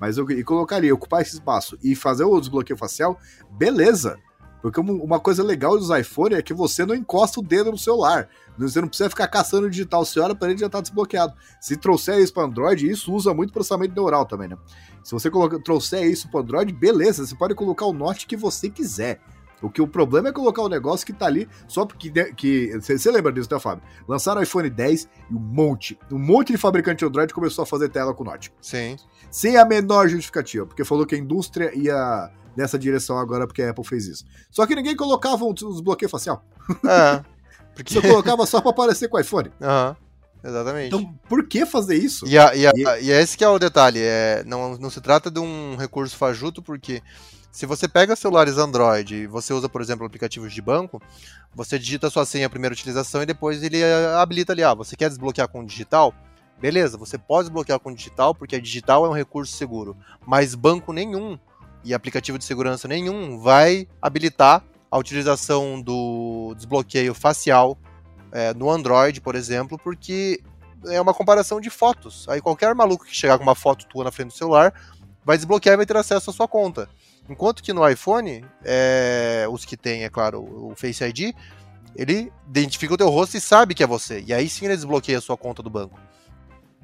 [0.00, 3.18] mas eu e colocaria, ocupar esse espaço e fazer o desbloqueio facial,
[3.50, 4.18] beleza.
[4.60, 8.28] Porque uma coisa legal dos iPhone é que você não encosta o dedo no celular.
[8.58, 10.04] Você não precisa ficar caçando digital.
[10.04, 11.32] Você olha para ele já está desbloqueado.
[11.60, 14.56] Se trouxer isso para Android, isso usa muito processamento neural também, né?
[15.08, 17.26] Se você coloca, trouxer isso para Android, beleza.
[17.26, 19.18] Você pode colocar o Note que você quiser.
[19.62, 22.10] O que o problema é colocar um negócio que tá ali só porque.
[22.34, 23.82] que Você lembra disso, né, Fábio?
[24.06, 27.88] Lançaram o iPhone 10 e um monte, um monte de fabricante Android começou a fazer
[27.88, 28.52] tela com Note.
[28.60, 28.96] Sim.
[29.30, 33.70] Sem a menor justificativa, porque falou que a indústria ia nessa direção agora porque a
[33.70, 34.26] Apple fez isso.
[34.50, 36.44] Só que ninguém colocava os bloqueios facial.
[36.84, 37.24] É.
[37.74, 37.94] Porque...
[37.94, 39.52] Você colocava só para aparecer com o iPhone.
[39.62, 39.90] Aham.
[39.90, 40.07] Uhum.
[40.42, 40.86] Exatamente.
[40.86, 42.26] Então, por que fazer isso?
[42.26, 43.04] E, a, e, a, e...
[43.04, 44.00] e esse que é o detalhe.
[44.00, 47.02] É, não, não se trata de um recurso fajuto, porque
[47.50, 51.02] se você pega celulares Android e você usa, por exemplo, aplicativos de banco,
[51.54, 54.94] você digita sua senha a primeira utilização e depois ele eh, habilita ali, ah, você
[54.94, 56.14] quer desbloquear com digital?
[56.60, 60.92] Beleza, você pode desbloquear com digital, porque a digital é um recurso seguro, mas banco
[60.92, 61.38] nenhum
[61.84, 67.78] e aplicativo de segurança nenhum vai habilitar a utilização do desbloqueio facial
[68.32, 70.40] é, no Android, por exemplo, porque
[70.86, 72.28] é uma comparação de fotos.
[72.28, 74.72] Aí qualquer maluco que chegar com uma foto tua na frente do celular
[75.24, 76.88] vai desbloquear e vai ter acesso à sua conta.
[77.28, 81.34] Enquanto que no iPhone, é, os que tem, é claro, o Face ID,
[81.94, 84.24] ele identifica o teu rosto e sabe que é você.
[84.26, 85.98] E aí sim ele desbloqueia a sua conta do banco.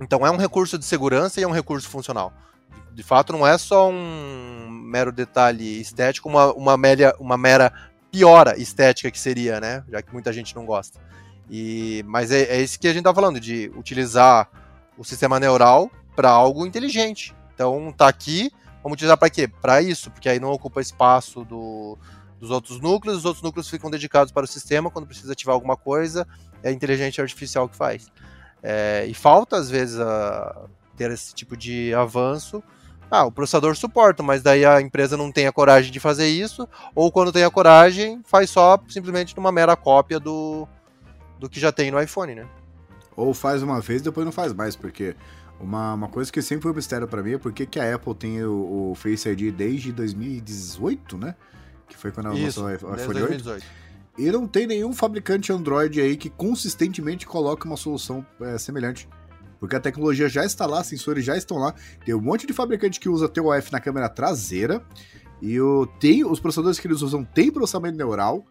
[0.00, 2.32] Então é um recurso de segurança e é um recurso funcional.
[2.92, 7.72] De fato, não é só um mero detalhe estético, uma, uma, mera, uma mera
[8.10, 9.82] piora estética que seria, né?
[9.88, 11.00] Já que muita gente não gosta.
[11.50, 14.48] E, mas é, é isso que a gente tá falando, de utilizar
[14.96, 17.34] o sistema neural para algo inteligente.
[17.54, 18.50] Então tá aqui,
[18.84, 19.48] Vamos utilizar para quê?
[19.48, 21.96] Para isso, porque aí não ocupa espaço do,
[22.38, 25.74] dos outros núcleos, os outros núcleos ficam dedicados para o sistema, quando precisa ativar alguma
[25.74, 26.28] coisa,
[26.62, 28.12] é a inteligência artificial que faz.
[28.62, 30.66] É, e falta, às vezes, a,
[30.98, 32.62] ter esse tipo de avanço.
[33.10, 36.68] Ah, o processador suporta, mas daí a empresa não tem a coragem de fazer isso,
[36.94, 40.68] ou quando tem a coragem, faz só simplesmente numa mera cópia do,
[41.38, 42.46] do que já tem no iPhone, né?
[43.16, 45.14] Ou faz uma vez e depois não faz mais, porque
[45.60, 48.14] uma, uma coisa que sempre foi um mistério para mim é por que a Apple
[48.14, 51.34] tem o, o, Face ID desde 2018, né?
[51.88, 53.62] Que foi quando ela lançou o iPhone 8.
[54.16, 59.08] E não tem nenhum fabricante Android aí que consistentemente coloque uma solução é, semelhante.
[59.58, 61.74] Porque a tecnologia já está lá, sensores já estão lá.
[62.04, 64.84] Tem um monte de fabricante que usa TOF na câmera traseira.
[65.40, 68.44] E o, tem, os processadores que eles usam têm processamento neural.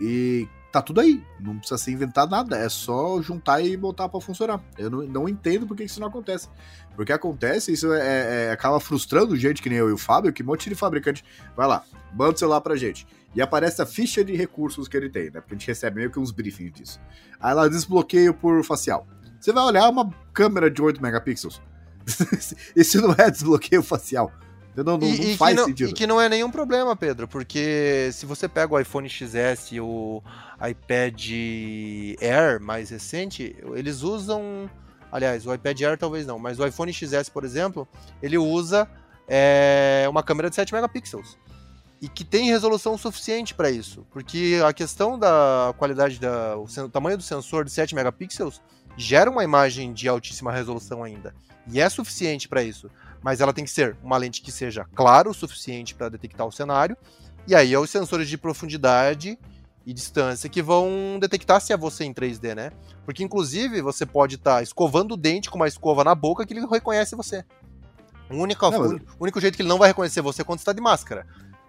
[0.00, 0.46] E
[0.76, 1.22] tá tudo aí.
[1.40, 2.56] Não precisa se inventar nada.
[2.56, 4.62] É só juntar e botar para funcionar.
[4.76, 6.48] Eu não, não entendo por que isso não acontece.
[6.94, 10.32] Porque acontece, isso é, é, é, acaba frustrando gente que nem eu e o Fábio,
[10.32, 11.24] que um monte de fabricante
[11.56, 13.06] vai lá, manda o celular pra gente.
[13.34, 15.40] E aparece a ficha de recursos que ele tem, né?
[15.40, 17.00] Porque a gente recebe meio que uns briefings disso.
[17.40, 19.06] Aí lá, desbloqueio por facial.
[19.38, 21.60] Você vai olhar uma câmera de 8 megapixels.
[22.74, 24.32] Esse não é desbloqueio facial.
[24.84, 25.90] Não, não, e, não faz não, sentido.
[25.90, 29.80] E que não é nenhum problema, Pedro, porque se você pega o iPhone XS e
[29.80, 30.22] o
[30.68, 31.30] iPad
[32.20, 34.70] Air mais recente, eles usam.
[35.10, 37.88] Aliás, o iPad Air talvez não, mas o iPhone XS, por exemplo,
[38.22, 38.88] ele usa
[39.26, 41.38] é, uma câmera de 7 megapixels.
[42.02, 44.06] E que tem resolução suficiente para isso.
[44.10, 48.60] Porque a questão da qualidade, da, o, o tamanho do sensor de 7 megapixels
[48.98, 51.34] gera uma imagem de altíssima resolução ainda.
[51.66, 52.90] E é suficiente para isso
[53.22, 56.52] mas ela tem que ser uma lente que seja clara o suficiente para detectar o
[56.52, 56.96] cenário,
[57.46, 59.38] e aí é os sensores de profundidade
[59.86, 62.72] e distância que vão detectar se é você em 3D, né?
[63.04, 66.52] Porque inclusive você pode estar tá escovando o dente com uma escova na boca que
[66.52, 67.44] ele reconhece você.
[68.28, 68.92] O único, não, mas...
[68.92, 71.24] o único jeito que ele não vai reconhecer você é quando está de máscara.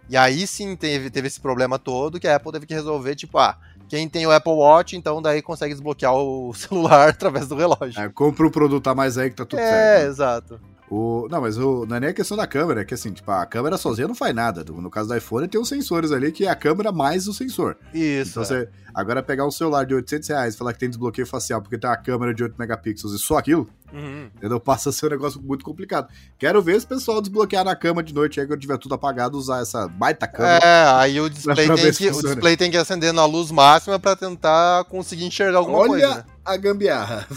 [0.09, 3.37] E aí sim teve, teve esse problema todo que a Apple teve que resolver, tipo,
[3.37, 8.01] ah, quem tem o Apple Watch, então daí consegue desbloquear o celular através do relógio.
[8.01, 9.75] É, compra o produto a mais aí que tá tudo é, certo.
[9.75, 10.09] É, né?
[10.09, 10.61] exato.
[10.89, 13.29] O, não, mas o, não é nem a questão da câmera, é que assim, tipo,
[13.29, 14.63] a câmera sozinha não faz nada.
[14.63, 17.77] No caso do iPhone, tem os sensores ali, que é a câmera mais o sensor.
[17.93, 18.31] Isso.
[18.31, 18.45] Então, é.
[18.45, 21.77] você, agora pegar um celular de 800 reais e falar que tem desbloqueio facial porque
[21.77, 24.29] tem uma câmera de 8 megapixels e só aquilo, uhum.
[24.37, 24.61] entendeu?
[24.61, 26.07] Passa a ser um negócio muito complicado.
[26.39, 29.61] Quero ver esse pessoal desbloquear na cama de noite aí, quando tiver tudo apagado, usar
[29.61, 30.65] essa baita câmera.
[30.65, 34.15] É, aí o display, tem que, o display tem que acender na luz máxima para
[34.15, 36.07] tentar conseguir enxergar alguma Olha coisa.
[36.07, 36.25] Olha né?
[36.47, 37.27] A gambiarra.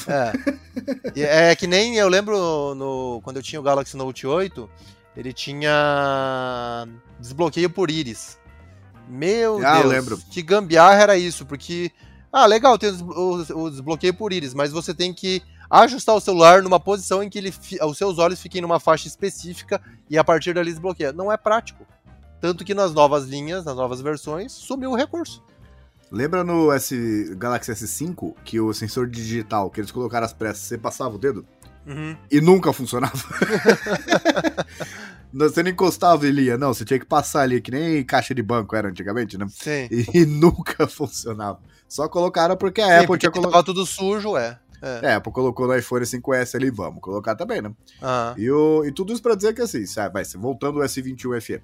[1.17, 1.51] É.
[1.51, 4.71] é que nem eu lembro no, quando eu tinha o Galaxy Note 8,
[5.17, 6.87] ele tinha
[7.19, 8.39] desbloqueio por íris.
[9.09, 10.19] Meu ah, Deus, lembro.
[10.31, 11.91] que gambiarra era isso, porque
[12.33, 16.79] ah, legal, tem o, desbloqueio por íris, mas você tem que ajustar o celular numa
[16.79, 17.53] posição em que ele,
[17.83, 21.13] os seus olhos fiquem numa faixa específica e a partir dali desbloqueia.
[21.13, 21.85] Não é prático.
[22.41, 25.43] Tanto que nas novas linhas, nas novas versões, sumiu o recurso.
[26.11, 30.77] Lembra no S Galaxy S5 que o sensor digital que eles colocaram as pressas, você
[30.77, 31.47] passava o dedo?
[31.87, 32.17] Uhum.
[32.31, 33.15] E nunca funcionava.
[35.33, 38.43] você não encostava ele ia, não, você tinha que passar ali, que nem caixa de
[38.43, 39.47] banco era antigamente, né?
[39.49, 39.89] Sim.
[39.91, 41.61] E, e nunca funcionava.
[41.89, 43.65] Só colocaram porque a Sim, Apple porque tinha colocado.
[43.65, 44.59] tudo sujo, é.
[44.83, 45.01] É.
[45.03, 47.69] é, a Apple colocou no iPhone 5S ali, vamos colocar também, né?
[47.69, 48.39] Uhum.
[48.39, 51.63] E, o, e tudo isso pra dizer que assim, sabe, vai, voltando o S21 FE.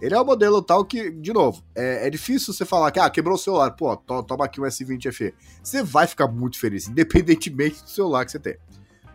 [0.00, 3.10] Ele é um modelo tal que, de novo, é, é difícil você falar que, ah,
[3.10, 5.34] quebrou o celular, pô, to, toma aqui o S20 FE.
[5.62, 8.56] Você vai ficar muito feliz, independentemente do celular que você tem.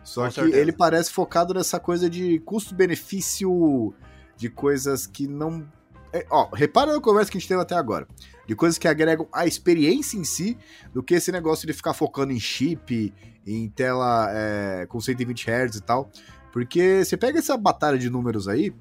[0.02, 0.58] Só Com que certeza.
[0.58, 3.94] ele parece focado nessa coisa de custo-benefício
[4.36, 5.66] de coisas que não.
[6.12, 8.06] É, ó, repara na conversa que a gente teve até agora.
[8.46, 10.58] De coisas que agregam a experiência em si,
[10.92, 13.12] do que esse negócio de ficar focando em chip,
[13.46, 16.10] em tela é, com 120 Hz e tal.
[16.52, 18.72] Porque você pega essa batalha de números aí,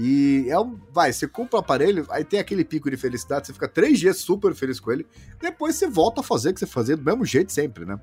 [0.00, 0.78] e é um.
[0.92, 4.18] Vai, você compra o aparelho, aí tem aquele pico de felicidade, você fica três dias
[4.18, 5.04] super feliz com ele,
[5.40, 7.98] depois você volta a fazer o que você fazia do mesmo jeito sempre, né?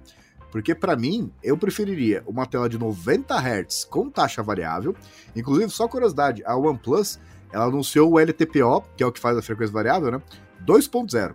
[0.51, 4.93] Porque para mim, eu preferiria uma tela de 90 Hz com taxa variável.
[5.33, 7.17] Inclusive, só curiosidade, a OnePlus,
[7.51, 10.21] ela anunciou o LTPO, que é o que faz a frequência variável, né?
[10.65, 11.33] 2.0.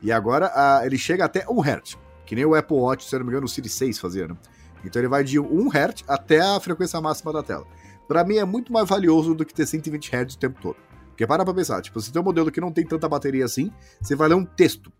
[0.00, 3.24] E agora a, ele chega até 1 Hz, que nem o Apple Watch, se não
[3.24, 4.36] me engano, o Series 6 fazia, né?
[4.84, 7.66] Então ele vai de 1 Hz até a frequência máxima da tela
[8.08, 10.76] para mim é muito mais valioso do que ter 120 Hz o tempo todo.
[11.08, 13.70] Porque para pra pensar, tipo, você tem um modelo que não tem tanta bateria assim,
[14.00, 14.92] você vai ler um texto.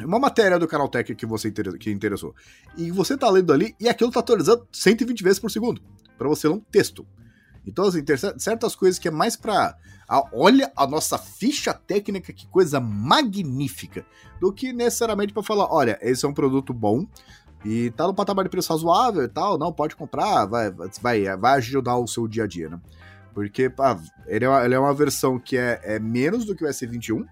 [0.00, 2.34] Uma matéria do canal Tech que você que interessou.
[2.76, 5.82] E você tá lendo ali e aquilo tá atualizando 120 vezes por segundo.
[6.16, 7.06] para você ler um texto.
[7.66, 9.76] Então, assim, tem certas coisas que é mais pra.
[10.08, 14.04] A, olha a nossa ficha técnica, que coisa magnífica.
[14.40, 17.06] Do que necessariamente para falar: olha, esse é um produto bom,
[17.64, 21.58] e tá no patamar de preço razoável e tal, não, pode comprar, vai, vai, vai
[21.58, 22.80] ajudar o seu dia a dia, né?
[23.34, 26.64] Porque pá, ele, é uma, ele é uma versão que é, é menos do que
[26.64, 27.24] o S21,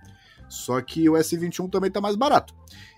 [0.48, 2.54] só que o S21 também tá mais barato.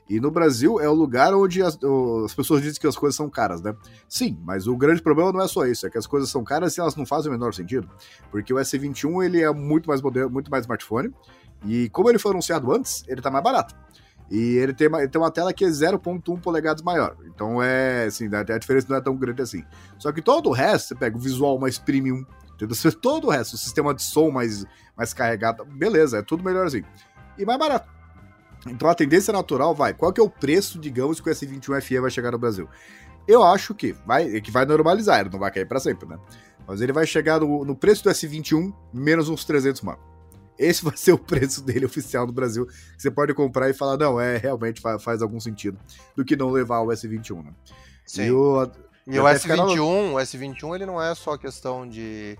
[0.08, 1.78] E no Brasil é o lugar onde as,
[2.24, 3.74] as, pessoas dizem que as coisas são caras, né?
[4.08, 6.76] Sim, mas o grande problema não é só isso, é que as coisas são caras
[6.76, 7.88] e elas não fazem o menor sentido.
[8.30, 11.14] Porque o S21 ele é muito mais modelo, muito mais smartphone,
[11.64, 13.74] e como ele foi anunciado antes, ele tá mais barato.
[14.30, 17.16] E ele tem, uma, ele tem uma tela que é 0.1 polegadas maior.
[17.26, 19.62] Então é assim, a diferença não é tão grande assim.
[19.98, 22.76] Só que todo o resto, você pega o visual mais premium, entendeu?
[23.00, 24.64] Todo o resto, o sistema de som mais,
[24.96, 26.86] mais carregado, beleza, é tudo melhorzinho.
[27.36, 27.90] E mais barato.
[28.66, 29.92] Então a tendência natural vai.
[29.92, 32.68] Qual que é o preço, digamos, que o S21 FE vai chegar no Brasil?
[33.26, 36.18] Eu acho que vai, que vai normalizar, ele não vai cair para sempre, né?
[36.66, 40.11] Mas ele vai chegar no, no preço do S21 menos uns 300 mano
[40.58, 42.66] esse vai ser o preço dele oficial no Brasil.
[42.96, 45.78] Você pode comprar e falar, não, é, realmente faz, faz algum sentido.
[46.16, 47.52] Do que não levar o S21, né?
[48.04, 48.24] Sim.
[48.24, 48.70] E o,
[49.06, 50.14] e o S21, no...
[50.14, 52.38] o S21, ele não é só questão de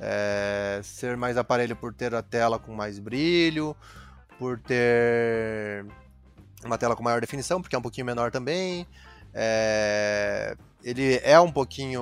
[0.00, 3.74] é, ser mais aparelho por ter a tela com mais brilho,
[4.38, 5.86] por ter
[6.64, 8.86] uma tela com maior definição, porque é um pouquinho menor também.
[9.32, 12.00] É, ele é um pouquinho,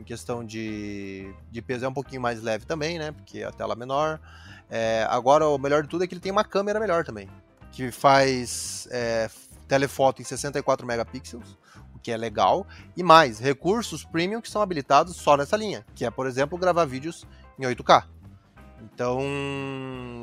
[0.00, 3.12] em questão de, de peso, é um pouquinho mais leve também, né?
[3.12, 4.18] Porque a tela é menor.
[4.70, 7.28] É, agora, o melhor de tudo é que ele tem uma câmera melhor também,
[7.70, 9.28] que faz é,
[9.68, 11.58] telefoto em 64 megapixels,
[11.94, 16.04] o que é legal, e mais, recursos premium que são habilitados só nessa linha, que
[16.04, 17.26] é, por exemplo, gravar vídeos
[17.58, 18.04] em 8K.
[18.82, 19.20] Então,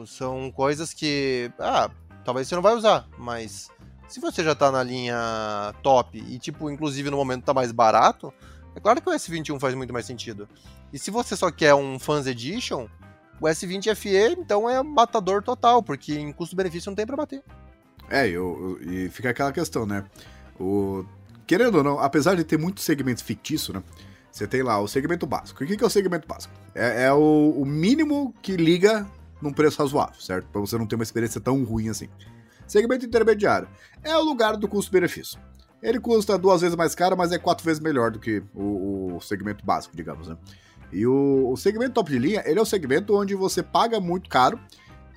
[0.08, 1.92] são coisas que, ah,
[2.26, 3.70] talvez você não vai usar, mas
[4.08, 8.34] se você já tá na linha top e, tipo, inclusive no momento tá mais barato,
[8.78, 10.48] é claro que o S21 faz muito mais sentido.
[10.94, 12.88] E se você só quer um Fans Edition,
[13.42, 17.44] o S20 FE, então, é matador total, porque em custo-benefício não tem para bater.
[18.08, 20.06] É, eu, eu, e fica aquela questão, né?
[20.60, 21.04] O,
[21.48, 23.82] querendo ou não, apesar de ter muitos segmentos fictícios, né?
[24.32, 25.64] Você tem lá o segmento básico.
[25.64, 26.54] O que é o segmento básico?
[26.76, 29.08] É, é o, o, mínimo que liga
[29.42, 30.48] num preço razoável, certo?
[30.52, 32.10] Para você não ter uma experiência tão ruim assim.
[32.68, 33.68] Segmento intermediário
[34.04, 35.40] é o lugar do custo-benefício.
[35.82, 39.22] Ele custa duas vezes mais caro, mas é quatro vezes melhor do que o, o
[39.22, 40.38] segmento básico, digamos, né?
[40.92, 44.30] E o, o, segmento top de linha, ele é o segmento onde você paga muito
[44.30, 44.60] caro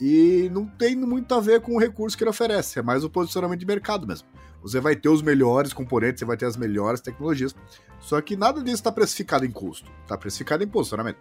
[0.01, 3.11] e não tem muito a ver com o recurso que ele oferece, é mais o
[3.11, 4.29] posicionamento de mercado mesmo.
[4.63, 7.55] Você vai ter os melhores componentes, você vai ter as melhores tecnologias,
[8.01, 11.19] só que nada disso está precificado em custo, está precificado em posicionamento.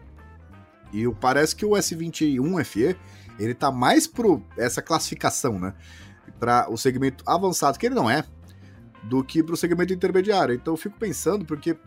[0.92, 2.98] E parece que o S21 FE,
[3.38, 5.74] ele tá mais pro essa classificação, né?
[6.40, 8.24] Para o segmento avançado, que ele não é,
[9.04, 10.54] do que para o segmento intermediário.
[10.54, 11.78] Então eu fico pensando, porque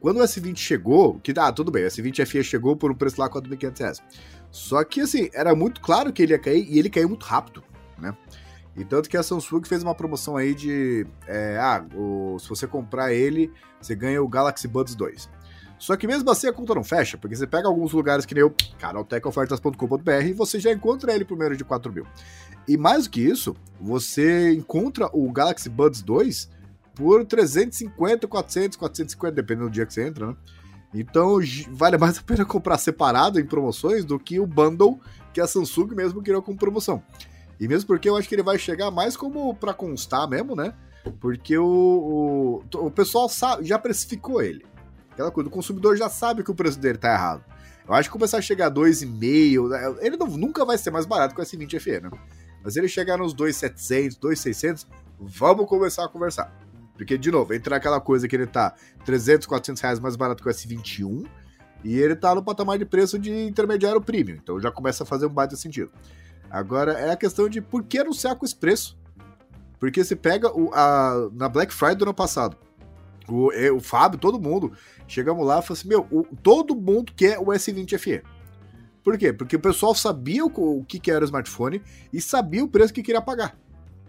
[0.00, 3.20] quando o S20 chegou, que ah, tudo bem, o S20 FE chegou por um preço
[3.20, 4.02] lá 4.500 reais.
[4.50, 7.62] Só que assim, era muito claro que ele ia cair e ele caiu muito rápido,
[7.98, 8.16] né?
[8.76, 11.06] E tanto que a Samsung fez uma promoção aí de.
[11.26, 13.50] É, ah, o, se você comprar ele,
[13.80, 15.30] você ganha o Galaxy Buds 2.
[15.78, 18.44] Só que mesmo assim a conta não fecha, porque você pega alguns lugares que nem
[18.44, 22.06] o canaltecofertas.com.br e você já encontra ele por menos de 4 mil.
[22.66, 26.50] E mais do que isso, você encontra o Galaxy Buds 2
[26.96, 30.36] por 350, 400, 450, dependendo do dia que você entra, né?
[30.94, 31.38] Então
[31.70, 34.98] vale mais a pena comprar separado em promoções do que o bundle
[35.32, 37.02] que a Samsung mesmo criou com promoção.
[37.60, 40.74] E mesmo porque eu acho que ele vai chegar mais como para constar mesmo, né?
[41.20, 44.64] Porque o, o, o pessoal sabe, já precificou ele.
[45.12, 47.44] Aquela coisa, o consumidor já sabe que o preço dele tá errado.
[47.86, 49.96] Eu acho que começar a chegar a 2,5, né?
[50.00, 52.10] ele não, nunca vai ser mais barato que o S20 FE, né?
[52.62, 54.86] Mas ele chegar nos 2,700, 2,600,
[55.20, 56.52] vamos começar a conversar.
[56.96, 58.74] Porque, de novo, entra aquela coisa que ele tá
[59.04, 61.26] 300, 400 reais mais barato que o S21
[61.84, 64.36] e ele tá no patamar de preço de intermediário premium.
[64.42, 65.90] Então já começa a fazer um baita sentido.
[66.50, 68.98] Agora é a questão de por que anunciar com esse preço?
[69.78, 72.56] Porque se pega o, a, na Black Friday do ano passado,
[73.28, 74.72] o, o Fábio, todo mundo,
[75.06, 78.22] chegamos lá e falamos assim: meu, o, todo mundo quer o S20 FE.
[79.04, 79.32] Por quê?
[79.32, 81.82] Porque o pessoal sabia o, o que, que era o smartphone
[82.12, 83.56] e sabia o preço que queria pagar.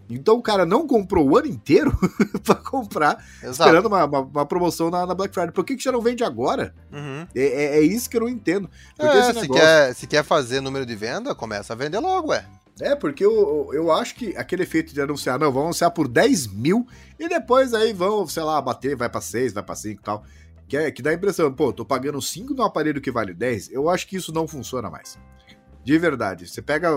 [0.09, 1.91] Então o cara não comprou o ano inteiro
[2.43, 3.51] para comprar, Exato.
[3.51, 5.51] esperando uma, uma, uma promoção na, na, Black Friday.
[5.51, 6.73] Por que, que já não vende agora?
[6.91, 7.27] Uhum.
[7.35, 8.69] É, é, é, isso que eu não entendo.
[8.95, 9.41] Porque é, negócio...
[9.41, 12.45] se, quer, se quer fazer número de venda, começa a vender logo, ué.
[12.79, 16.47] É, porque eu, eu acho que aquele efeito de anunciar, não, vamos anunciar por 10
[16.47, 16.87] mil
[17.19, 20.23] e depois aí vão, sei lá, bater, vai para 6, vai para 5 e tal.
[20.67, 23.71] Que, é, que dá a impressão, pô, tô pagando 5 no aparelho que vale 10,
[23.71, 25.17] eu acho que isso não funciona mais.
[25.87, 26.45] De verdade.
[26.45, 26.89] Você pega.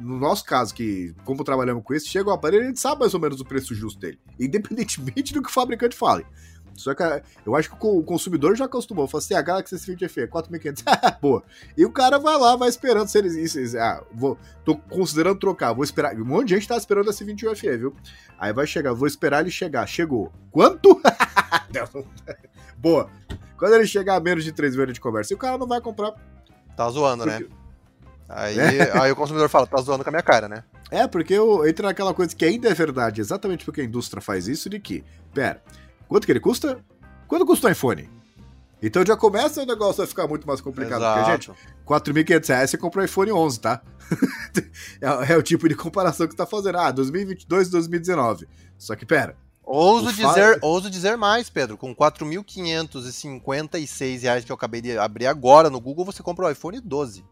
[0.00, 3.14] no nosso caso, que como trabalhamos com isso, chega o aparelho, a gente sabe mais
[3.14, 4.18] ou menos o preço justo dele.
[4.36, 6.26] Independentemente do que o fabricante fale.
[6.74, 7.04] Só que
[7.46, 9.06] eu acho que o consumidor já acostumou.
[9.06, 11.20] Fala assim, a Galaxy S20 FE, 4.500.
[11.22, 11.44] Boa.
[11.76, 13.34] E o cara vai lá, vai esperando se eles.
[13.34, 15.72] Isso, ah, vou, tô considerando trocar.
[15.72, 16.16] Vou esperar.
[16.16, 17.94] Um monte de gente tá esperando esse 21 FE, viu?
[18.36, 19.86] Aí vai chegar, vou esperar ele chegar.
[19.86, 20.32] Chegou.
[20.50, 21.00] Quanto?
[22.76, 23.08] Boa.
[23.56, 25.80] Quando ele chegar a menos de 3 vezes de conversa, e o cara não vai
[25.80, 26.12] comprar.
[26.76, 27.38] Tá zoando, né?
[27.38, 27.54] Porque...
[27.54, 27.59] né?
[28.30, 28.92] Aí, é.
[28.98, 30.62] aí o consumidor fala, tá zoando com a minha cara, né?
[30.90, 34.48] É, porque eu entro naquela coisa que ainda é verdade, exatamente porque a indústria faz
[34.48, 35.04] isso, de que,
[35.34, 35.62] pera,
[36.08, 36.78] quanto que ele custa?
[37.26, 38.08] Quanto custa o iPhone?
[38.82, 41.02] Então já começa o negócio a ficar muito mais complicado.
[41.02, 41.20] Exato.
[41.20, 41.52] Porque, gente,
[41.86, 43.82] 4.500 reais você comprou o iPhone 11, tá?
[45.00, 46.78] é, é, o tipo de comparação que você tá fazendo.
[46.78, 48.48] Ah, 2022 e 2019.
[48.78, 49.36] Só que, pera.
[49.62, 50.66] Ouso dizer, fa...
[50.66, 51.76] ouso dizer mais, Pedro.
[51.76, 56.80] Com 4.556 reais que eu acabei de abrir agora no Google, você compra o iPhone
[56.80, 57.22] 12.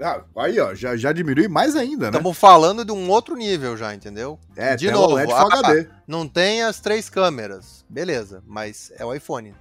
[0.00, 2.18] Ah, aí, ó, já, já diminui mais ainda, né?
[2.18, 4.38] Estamos falando de um outro nível já, entendeu?
[4.56, 5.88] É, de novo, LED ah, HD.
[6.06, 9.54] não tem as três câmeras, beleza, mas é o iPhone.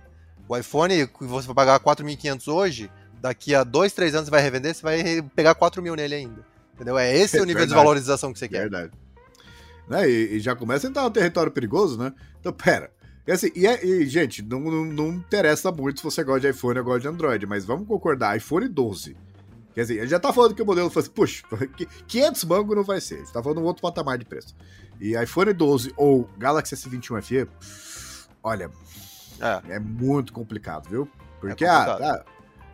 [0.48, 4.76] O iPhone, você vai pagar 4.500 hoje, daqui a dois, três anos você vai revender,
[4.76, 6.46] você vai pegar 4 mil nele ainda.
[6.76, 6.98] Entendeu?
[6.98, 7.70] É esse é o nível verdade.
[7.70, 8.62] de valorização que você quer.
[8.62, 8.92] Verdade.
[9.90, 10.10] Né?
[10.10, 12.14] E, e, já começa a entrar no território perigoso, né?
[12.40, 12.92] Então, pera.
[13.26, 16.50] E, assim, e, é, e gente, não, não, não, interessa muito se você gosta de
[16.50, 19.18] iPhone ou gosta de Android, mas vamos concordar, iPhone 12
[19.78, 21.44] Quer dizer, ele já tá falando que o modelo foi assim, puxa,
[22.08, 23.20] 500 mango não vai ser.
[23.20, 24.56] Ele tá falando um outro patamar de preço.
[25.00, 27.48] E iPhone 12 ou Galaxy S21 FE,
[28.42, 28.72] olha,
[29.40, 31.08] é, é muito complicado, viu?
[31.40, 32.26] Porque, é, ah,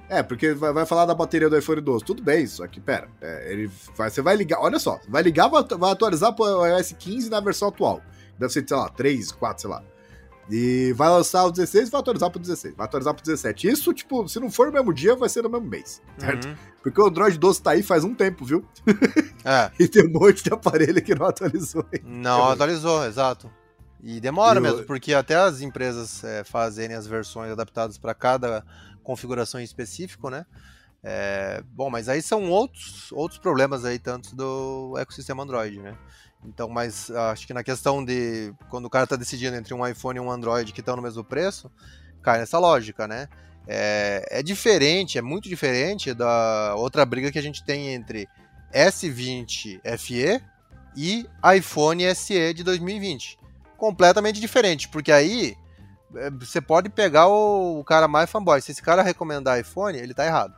[0.08, 2.06] é porque vai, vai, falar da bateria do iPhone 12.
[2.06, 5.50] Tudo bem, só que, pera, é, ele vai, você vai ligar, olha só, vai ligar,
[5.50, 8.02] vai, atualizar pro iOS 15 na versão atual.
[8.40, 9.84] Deve ser, sei lá, 3, 4, sei lá.
[10.50, 12.76] E vai lançar o 16 e vai atualizar pro 16.
[12.76, 13.68] Vai atualizar pro 17.
[13.68, 16.48] Isso, tipo, se não for no mesmo dia, vai ser no mesmo mês, certo?
[16.48, 16.56] Uhum.
[16.82, 18.66] Porque o Android 12 tá aí faz um tempo, viu?
[19.46, 19.70] É.
[19.78, 21.86] e tem um monte de aparelho que não atualizou.
[22.02, 23.52] Não atualizou, exato.
[24.02, 24.62] E demora eu...
[24.62, 28.66] mesmo, porque até as empresas é, fazerem as versões adaptadas para cada
[29.04, 30.46] configuração em específico, né?
[31.04, 35.98] É, bom, mas aí são outros, outros problemas aí, tanto do ecossistema Android, né?
[36.46, 40.18] Então, mas acho que na questão de quando o cara está decidindo entre um iPhone
[40.18, 41.72] e um Android que estão no mesmo preço,
[42.22, 43.28] cai nessa lógica, né?
[43.68, 48.28] É, é, diferente, é muito diferente da outra briga que a gente tem entre
[48.74, 50.42] S20 FE
[50.96, 51.26] e
[51.56, 53.40] iPhone SE de 2020.
[53.78, 55.56] Completamente diferente, porque aí
[56.16, 58.62] é, você pode pegar o, o cara mais fanboy.
[58.62, 60.54] Se esse cara recomendar iPhone, ele tá errado.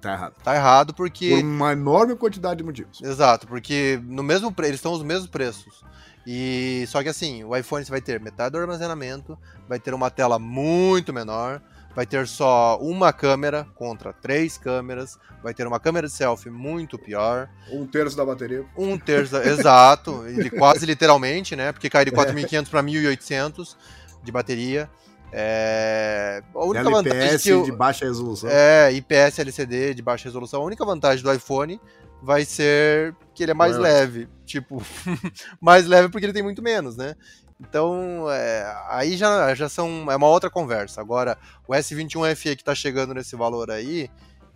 [0.00, 0.34] Tá errado.
[0.42, 1.30] Tá errado porque.
[1.30, 3.00] Por uma enorme quantidade de motivos.
[3.02, 4.66] Exato, porque no mesmo pre...
[4.68, 5.84] eles estão os mesmos preços.
[6.26, 9.38] E só que assim, o iPhone você vai ter metade do armazenamento,
[9.68, 11.62] vai ter uma tela muito menor,
[11.94, 16.98] vai ter só uma câmera contra três câmeras, vai ter uma câmera de selfie muito
[16.98, 17.48] pior.
[17.72, 18.64] Um terço da bateria.
[18.76, 19.44] Um terço, da...
[19.46, 20.24] exato,
[20.58, 21.72] quase literalmente, né?
[21.72, 23.76] Porque cai de 4.500 para 1.800
[24.22, 24.90] de bateria.
[25.32, 26.42] É...
[26.54, 27.62] A única LPS vantagem que eu...
[27.62, 28.50] de baixa resolução.
[28.50, 30.60] É, IPS LCD de baixa resolução.
[30.60, 31.80] A única vantagem do iPhone
[32.22, 33.78] vai ser que ele é mais É.
[33.78, 34.28] leve.
[34.44, 34.82] Tipo,
[35.60, 37.14] mais leve porque ele tem muito menos, né?
[37.60, 41.00] Então, é, aí já, já são, é uma outra conversa.
[41.00, 41.36] Agora,
[41.68, 44.08] o S21 FE que tá chegando nesse valor aí,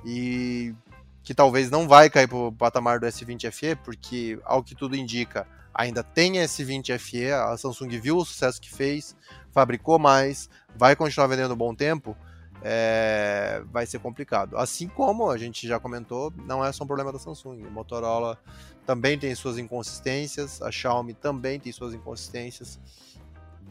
[0.05, 0.75] e
[1.23, 5.47] que talvez não vai cair pro patamar do S20 FE, porque, ao que tudo indica,
[5.75, 9.17] ainda tem S20 FE, a Samsung viu o sucesso que fez,
[9.51, 12.17] fabricou mais, vai continuar vendendo um bom tempo,
[12.63, 14.57] é, vai ser complicado.
[14.57, 17.63] Assim como a gente já comentou, não é só um problema da Samsung.
[17.67, 18.39] A Motorola
[18.87, 22.81] também tem suas inconsistências, a Xiaomi também tem suas inconsistências.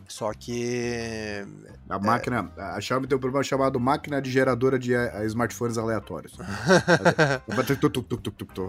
[0.07, 1.45] Só que
[1.89, 6.33] A máquina, a Xiaomi tem um problema chamado máquina de geradora de eh, smartphones aleatórios.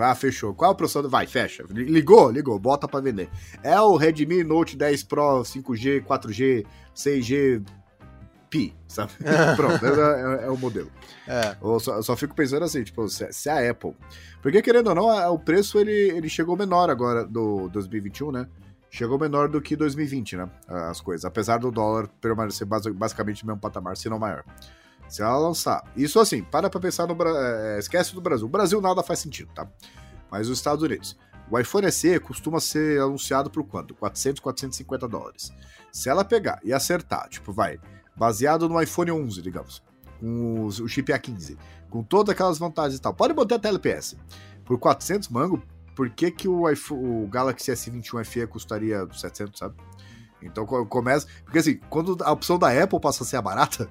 [0.01, 0.55] Ah, fechou.
[0.55, 1.11] Qual é o processador?
[1.11, 1.65] Vai, fecha.
[1.71, 2.31] Ligou?
[2.31, 2.59] Ligou.
[2.59, 3.29] Bota pra vender.
[3.63, 7.63] É o Redmi Note 10 Pro 5G, 4G, 6G
[8.51, 9.13] Pi, sabe?
[9.57, 10.91] Pronto, é, é- é o modelo.
[11.27, 13.95] é, Eu só, eu só fico pensando assim, tipo, se, se a Apple.
[14.41, 18.47] Porque querendo ou não, a- o preço ele, ele chegou menor agora do 2021, né?
[18.97, 20.49] Chegou menor do que 2020, né?
[20.69, 21.25] As coisas.
[21.25, 24.45] Apesar do dólar permanecer basi- basicamente no mesmo patamar, se não maior.
[25.09, 25.83] Se ela lançar.
[25.97, 27.77] Isso assim, para pra pensar no Brasil.
[27.77, 28.47] esquece do Brasil.
[28.47, 29.67] O Brasil nada faz sentido, tá?
[30.31, 31.19] Mas os Estados Unidos.
[31.51, 33.97] O iPhone SE costuma ser anunciado por quanto?
[33.97, 35.53] 400, 450 dólares.
[35.91, 37.81] Se ela pegar e acertar, tipo, vai,
[38.17, 39.83] baseado no iPhone 11, digamos,
[40.21, 41.59] com o chip A15,
[41.91, 44.17] com todas aquelas vantagens e tal, pode botar até LPS.
[44.65, 45.61] Por 400 mango,
[45.95, 49.75] por que, que o, iPhone, o Galaxy S21 FE custaria 700, sabe?
[50.43, 51.27] Então co- começa.
[51.45, 53.89] Porque assim, quando a opção da Apple passa a ser a barata,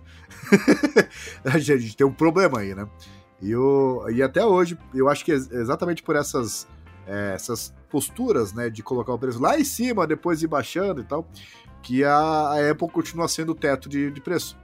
[1.46, 2.88] a gente tem um problema aí, né?
[3.42, 6.68] E, o, e até hoje, eu acho que ex- exatamente por essas,
[7.08, 11.04] é, essas posturas, né, de colocar o preço lá em cima, depois ir baixando e
[11.04, 11.28] tal,
[11.82, 14.58] que a, a Apple continua sendo o teto de, de preço.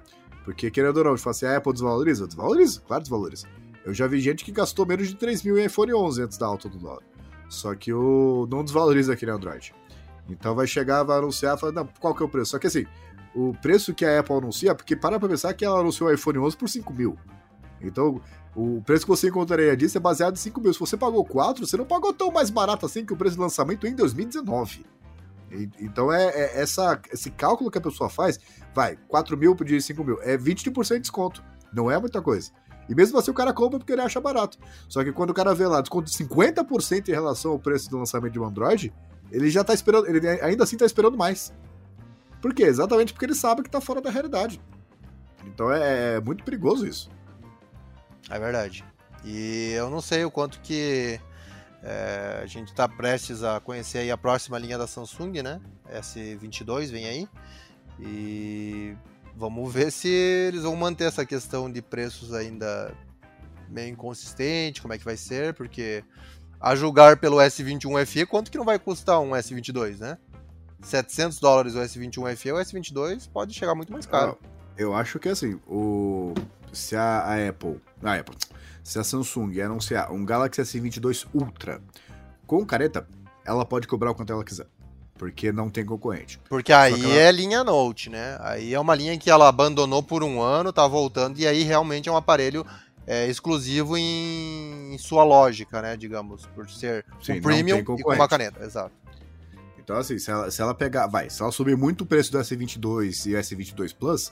[0.45, 2.25] Porque, querendo ou não, falar assim, a Apple desvaloriza?
[2.25, 3.47] Desvaloriza, claro desvaloriza.
[3.85, 6.45] Eu já vi gente que gastou menos de 3 mil em iPhone 11 antes da
[6.45, 7.03] alta do dólar.
[7.49, 9.73] Só que o não desvaloriza aquele Android.
[10.29, 12.51] Então vai chegar, vai anunciar, fala, não, qual que é o preço?
[12.51, 12.85] Só que assim,
[13.35, 16.37] o preço que a Apple anuncia, porque para pra pensar que ela anunciou o iPhone
[16.39, 17.17] 11 por 5 mil.
[17.81, 18.21] Então,
[18.55, 20.73] o preço que você encontraria disso é baseado em 5 mil.
[20.73, 23.41] Se você pagou 4, você não pagou tão mais barato assim que o preço de
[23.41, 24.85] lançamento em 2019.
[25.51, 28.39] E- Então é, é essa, esse cálculo que a pessoa faz,
[28.73, 31.43] vai, 4 mil de 5 mil, é 20% de desconto.
[31.73, 32.51] Não é muita coisa.
[32.89, 34.57] E mesmo assim o cara compra porque ele acha barato.
[34.87, 37.99] Só que quando o cara vê lá desconto de 50% em relação ao preço do
[37.99, 38.91] lançamento de um Android,
[39.31, 41.53] ele já tá esperando, ele ainda assim tá esperando mais.
[42.41, 42.63] Por quê?
[42.63, 44.59] Exatamente porque ele sabe que tá fora da realidade.
[45.45, 47.11] Então é, é muito perigoso isso.
[48.29, 48.83] é verdade.
[49.23, 51.19] E eu não sei o quanto que
[51.83, 55.61] é, a gente tá prestes a conhecer aí a próxima linha da Samsung, né?
[55.93, 57.27] S22 vem aí.
[57.99, 58.95] E
[59.39, 62.93] vamos ver se eles vão manter essa questão de preços ainda
[63.69, 66.03] meio inconsistente, como é que vai ser, porque
[66.59, 70.17] a julgar pelo S21 FE, quanto que não vai custar um S22, né?
[70.81, 74.37] 700 dólares o S21 FE, o S22 pode chegar muito mais caro.
[74.43, 76.33] Ah, Eu acho que assim, o
[76.73, 78.35] se a, a Apple, a Apple,
[78.83, 81.81] se a Samsung anunciar um Galaxy S22 Ultra
[82.45, 83.07] com careta,
[83.45, 84.67] ela pode cobrar o quanto ela quiser,
[85.19, 86.39] porque não tem concorrente.
[86.49, 88.37] Porque aí ela- é linha Note, né?
[88.39, 92.07] Aí é uma linha que ela abandonou por um ano, tá voltando, e aí realmente
[92.07, 92.65] é um aparelho
[93.05, 95.97] é, exclusivo em, em sua lógica, né?
[95.97, 98.91] Digamos, por ser Sim, um premium e com uma caneta, exato.
[99.77, 102.37] Então assim, se ela, se ela pegar, vai, se ela subir muito o preço do
[102.39, 104.31] S22 e S22 Plus,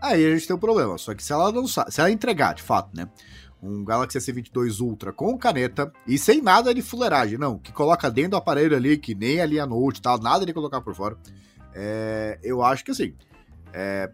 [0.00, 0.96] aí a gente tem um problema.
[0.98, 3.08] Só que se ela não se ela entregar, de fato, né?
[3.62, 8.32] Um Galaxy S22 Ultra com caneta e sem nada de fuleiragem, não, que coloca dentro
[8.32, 11.16] do aparelho ali, que nem a linha Note e tal, nada de colocar por fora.
[11.74, 13.14] É, eu acho que assim,
[13.72, 14.10] é,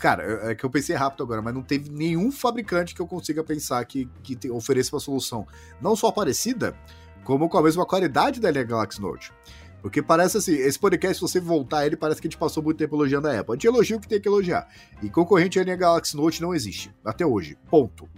[0.00, 3.42] cara, é que eu pensei rápido agora, mas não teve nenhum fabricante que eu consiga
[3.42, 5.46] pensar que, que te- ofereça uma solução
[5.80, 6.74] não só parecida,
[7.24, 9.32] como com a mesma qualidade da linha Galaxy Note.
[9.80, 12.78] Porque parece assim, esse podcast, se você voltar ele, parece que a gente passou muito
[12.78, 13.52] tempo elogiando a Apple.
[13.52, 14.68] A gente elogia o que tem que elogiar.
[15.02, 16.94] E concorrente à linha Galaxy Note não existe.
[17.04, 17.58] Até hoje.
[17.68, 18.08] Ponto.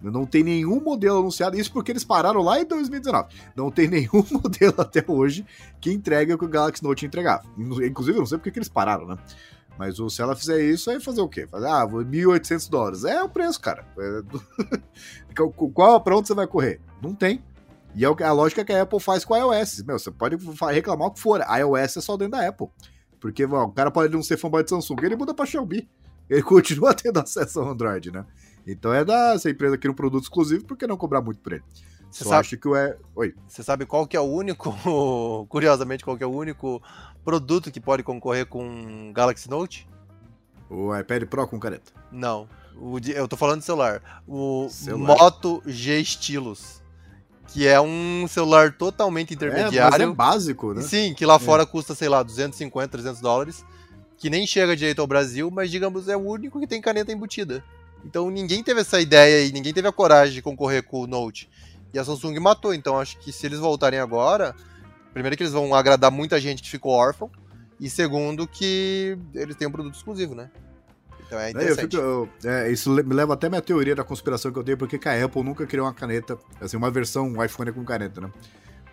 [0.00, 1.58] Não tem nenhum modelo anunciado.
[1.58, 3.28] Isso porque eles pararam lá em 2019.
[3.56, 5.44] Não tem nenhum modelo até hoje
[5.80, 7.44] que entregue o que o Galaxy Note entregava.
[7.58, 9.16] Inclusive, eu não sei porque que eles pararam, né?
[9.78, 11.46] Mas se ela fizer isso, aí fazer o quê?
[11.46, 13.04] Fazer, ah, vou 1.800 dólares.
[13.04, 13.84] É o preço, cara.
[13.98, 14.22] É
[15.74, 16.80] Qual- pra onde você vai correr?
[17.02, 17.42] Não tem.
[17.94, 19.82] E é a lógica que a Apple faz com a iOS.
[19.82, 20.36] Meu, você pode
[20.72, 21.42] reclamar o que for.
[21.46, 22.68] A iOS é só dentro da Apple.
[23.18, 25.88] Porque ó, o cara pode não ser fanboy de Samsung, ele muda pra Xiaomi.
[26.28, 28.24] Ele continua tendo acesso ao Android, né?
[28.66, 31.52] Então é da essa empresa que um produto exclusivo, por que não cobrar muito por
[31.52, 31.62] ele?
[32.10, 32.96] Você Só sabe- acho que o é.
[33.14, 33.34] Oi.
[33.46, 34.74] Você sabe qual que é o único,
[35.48, 36.82] curiosamente, qual que é o único
[37.24, 39.88] produto que pode concorrer com um Galaxy Note?
[40.68, 41.92] O iPad Pro com caneta.
[42.10, 42.48] Não.
[42.76, 44.22] O eu tô falando de celular.
[44.26, 45.16] O Celular.
[45.16, 46.82] Moto G Stylus.
[47.48, 50.02] que é um celular totalmente intermediário.
[50.02, 50.82] É, é básico, né?
[50.82, 51.38] Sim, que lá é.
[51.38, 53.64] fora custa, sei lá, 250, 300 dólares,
[54.18, 57.62] que nem chega direito ao Brasil, mas digamos é o único que tem caneta embutida.
[58.06, 61.50] Então ninguém teve essa ideia e ninguém teve a coragem de concorrer com o Note.
[61.92, 64.54] E a Samsung matou, então acho que se eles voltarem agora,
[65.12, 67.28] primeiro que eles vão agradar muita gente que ficou órfão,
[67.80, 70.50] e segundo que eles têm um produto exclusivo, né?
[71.26, 71.96] Então é interessante.
[71.96, 74.62] Eu fico, eu, é, isso me leva até a minha teoria da conspiração que eu
[74.62, 78.20] tenho, porque a Apple nunca criou uma caneta, assim, uma versão um iPhone com caneta,
[78.20, 78.30] né?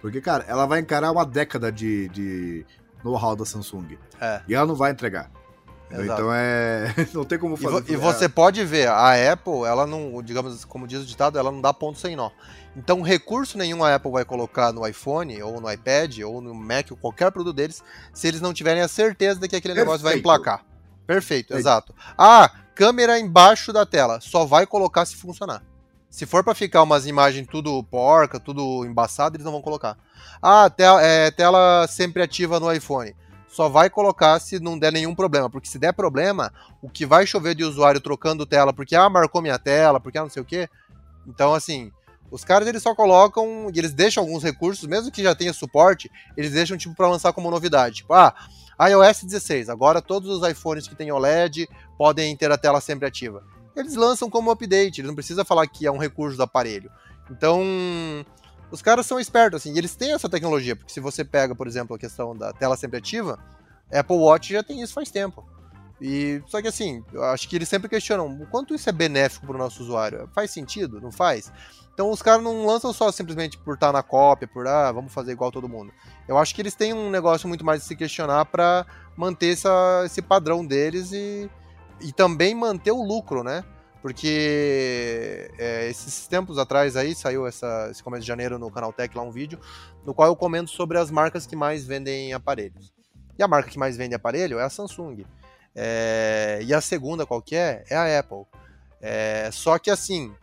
[0.01, 2.65] Porque, cara, ela vai encarar uma década de, de
[3.03, 3.97] know-how da Samsung.
[4.19, 4.41] É.
[4.47, 5.29] E ela não vai entregar.
[5.91, 6.21] Exato.
[6.21, 6.93] Então é.
[7.13, 7.91] não tem como fazer.
[7.91, 11.51] E, e você pode ver, a Apple, ela não, digamos, como diz o ditado, ela
[11.51, 12.31] não dá ponto sem nó.
[12.75, 16.89] Então, recurso nenhum a Apple vai colocar no iPhone, ou no iPad, ou no Mac,
[16.89, 19.85] ou qualquer produto deles, se eles não tiverem a certeza de que aquele Perfeito.
[19.85, 20.65] negócio vai emplacar.
[21.05, 21.93] Perfeito, exato.
[22.17, 24.19] Ah, câmera embaixo da tela.
[24.21, 25.61] Só vai colocar se funcionar.
[26.09, 29.97] Se for para ficar umas imagens tudo porca, tudo embaçado, eles não vão colocar.
[30.41, 33.15] Ah, tela, é, tela sempre ativa no iPhone.
[33.53, 35.47] Só vai colocar se não der nenhum problema.
[35.47, 36.51] Porque se der problema,
[36.81, 40.23] o que vai chover de usuário trocando tela, porque ah, marcou minha tela, porque ah,
[40.23, 40.67] não sei o quê.
[41.27, 41.91] Então, assim,
[42.31, 46.09] os caras eles só colocam e eles deixam alguns recursos, mesmo que já tenha suporte,
[46.35, 47.97] eles deixam tipo para lançar como novidade.
[47.97, 48.33] Tipo, ah,
[48.89, 53.43] iOS 16, agora todos os iPhones que têm OLED podem ter a tela sempre ativa.
[53.75, 56.91] Eles lançam como update, eles não precisa falar que é um recurso do aparelho.
[57.29, 57.61] Então,
[58.73, 61.67] os caras são espertos assim, e eles têm essa tecnologia, porque se você pega, por
[61.67, 63.37] exemplo, a questão da tela sempre ativa,
[63.93, 65.47] Apple Watch já tem isso faz tempo.
[66.01, 69.45] E só que assim, eu acho que eles sempre questionam o quanto isso é benéfico
[69.45, 70.27] para o nosso usuário.
[70.33, 70.99] Faz sentido?
[70.99, 71.53] Não faz?
[71.93, 75.13] Então os caras não lançam só simplesmente por estar tá na cópia, por ah, vamos
[75.13, 75.93] fazer igual todo mundo.
[76.27, 80.01] Eu acho que eles têm um negócio muito mais de se questionar para manter essa,
[80.03, 81.47] esse padrão deles e,
[82.01, 83.63] e também manter o lucro, né?
[84.03, 89.15] Porque é, esses tempos atrás aí saiu essa, esse começo de janeiro no canal Tech
[89.15, 89.57] lá um vídeo
[90.05, 92.91] no qual eu comento sobre as marcas que mais vendem aparelhos.
[93.39, 95.23] E a marca que mais vende aparelho é a Samsung.
[95.73, 97.95] É, e a segunda qualquer é?
[97.95, 98.45] a Apple.
[98.99, 100.35] É, só que assim,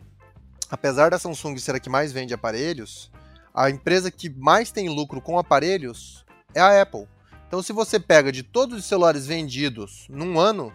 [0.67, 3.11] apesar da Samsung ser a que mais vende aparelhos,
[3.53, 7.07] a empresa que mais tem lucro com aparelhos é a Apple.
[7.47, 10.73] Então, se você pega de todos os celulares vendidos num ano,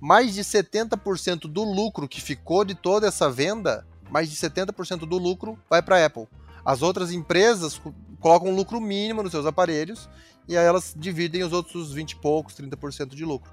[0.00, 5.18] mais de 70% do lucro que ficou de toda essa venda, mais de 70% do
[5.18, 6.26] lucro vai para a Apple.
[6.64, 7.80] As outras empresas
[8.20, 10.08] colocam um lucro mínimo nos seus aparelhos
[10.48, 13.52] e aí elas dividem os outros 20 e poucos, 30% de lucro.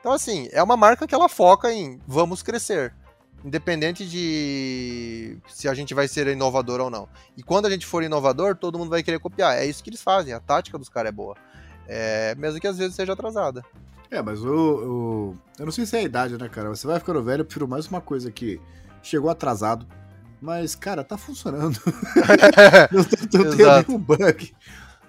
[0.00, 2.94] Então, assim, é uma marca que ela foca em vamos crescer
[3.44, 7.08] independente de se a gente vai ser inovador ou não.
[7.36, 9.56] E quando a gente for inovador, todo mundo vai querer copiar.
[9.56, 11.36] É isso que eles fazem, a tática dos caras é boa.
[11.86, 13.64] É, mesmo que às vezes seja atrasada.
[14.10, 16.68] É, mas o, o, Eu não sei se é a idade, né, cara?
[16.68, 18.60] Você vai ficando velho, eu prefiro mais uma coisa que
[19.02, 19.86] chegou atrasado.
[20.40, 21.78] Mas, cara, tá funcionando.
[22.92, 24.54] não, não, não tem nenhum bug.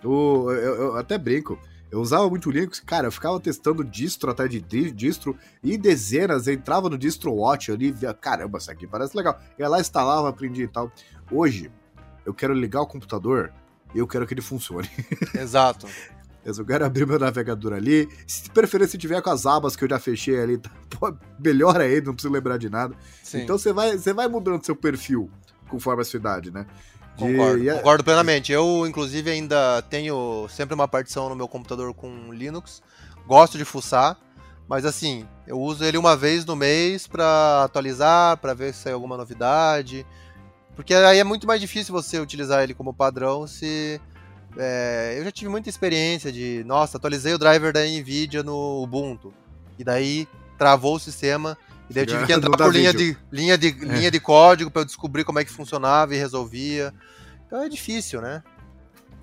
[0.03, 1.59] O, eu, eu até brinco.
[1.91, 6.87] Eu usava muito Linux, cara, eu ficava testando distro atrás de distro e dezenas, entrava
[6.87, 9.39] no distro watch ali, via, caramba, isso aqui parece legal.
[9.57, 10.91] Ia lá, instalava, aprendi e tal.
[11.31, 11.71] Hoje,
[12.25, 13.51] eu quero ligar o computador
[13.93, 14.87] e eu quero que ele funcione.
[15.33, 15.87] Exato.
[16.57, 18.09] Eu quero abrir meu navegador ali.
[18.25, 22.07] Se preferência tiver com as abas que eu já fechei ali, tá, pô, melhor ainda,
[22.07, 22.95] não preciso lembrar de nada.
[23.23, 23.41] Sim.
[23.41, 25.29] Então você vai, você vai mudando seu perfil
[25.69, 26.65] conforme a sua idade, né?
[27.17, 27.71] Concordo, de...
[27.71, 28.51] concordo plenamente.
[28.51, 32.81] Eu, inclusive, ainda tenho sempre uma partição no meu computador com Linux.
[33.27, 34.17] Gosto de fuçar,
[34.67, 38.93] mas assim, eu uso ele uma vez no mês para atualizar, para ver se sai
[38.93, 40.05] alguma novidade.
[40.75, 43.99] Porque aí é muito mais difícil você utilizar ele como padrão se.
[44.61, 49.33] É, eu já tive muita experiência de, nossa, atualizei o driver da Nvidia no Ubuntu.
[49.77, 51.57] E daí travou o sistema
[51.89, 53.71] e daí eu tive que entrar por linha de, linha, de, é.
[53.71, 56.93] linha de código para eu descobrir como é que funcionava e resolvia.
[57.47, 58.43] Então é difícil, né?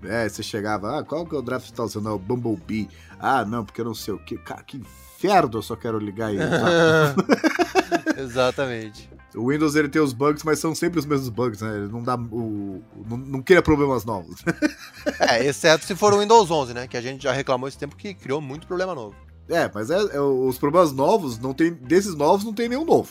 [0.03, 1.87] É, você chegava, ah, qual que é o draft tal?
[1.87, 2.89] Você não, o Bumblebee.
[3.19, 4.39] Ah, não, porque eu não sei o que.
[4.39, 6.39] Cara, que inferno, eu só quero ligar aí.
[8.19, 9.11] Exatamente.
[9.37, 11.77] O Windows ele tem os bugs, mas são sempre os mesmos bugs, né?
[11.77, 14.43] Ele não dá o não, não cria problemas novos.
[15.21, 16.87] é, exceto se for o Windows 11, né?
[16.87, 19.15] Que a gente já reclamou esse tempo que criou muito problema novo.
[19.49, 23.11] É, mas é, é, os problemas novos, não tem, desses novos não tem nenhum novo.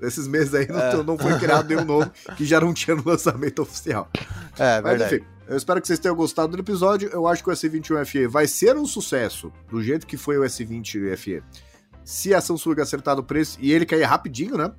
[0.00, 0.96] Desses meses aí é.
[0.96, 4.08] não, não, foi criado nenhum novo que já não tinha no lançamento oficial.
[4.58, 5.16] É, mas verdade.
[5.16, 7.08] enfim, eu espero que vocês tenham gostado do episódio.
[7.12, 10.42] Eu acho que o S21 FE vai ser um sucesso, do jeito que foi o
[10.42, 11.42] S20 FE.
[12.04, 14.72] Se a Samsung acertar o preço e ele cair rapidinho, né?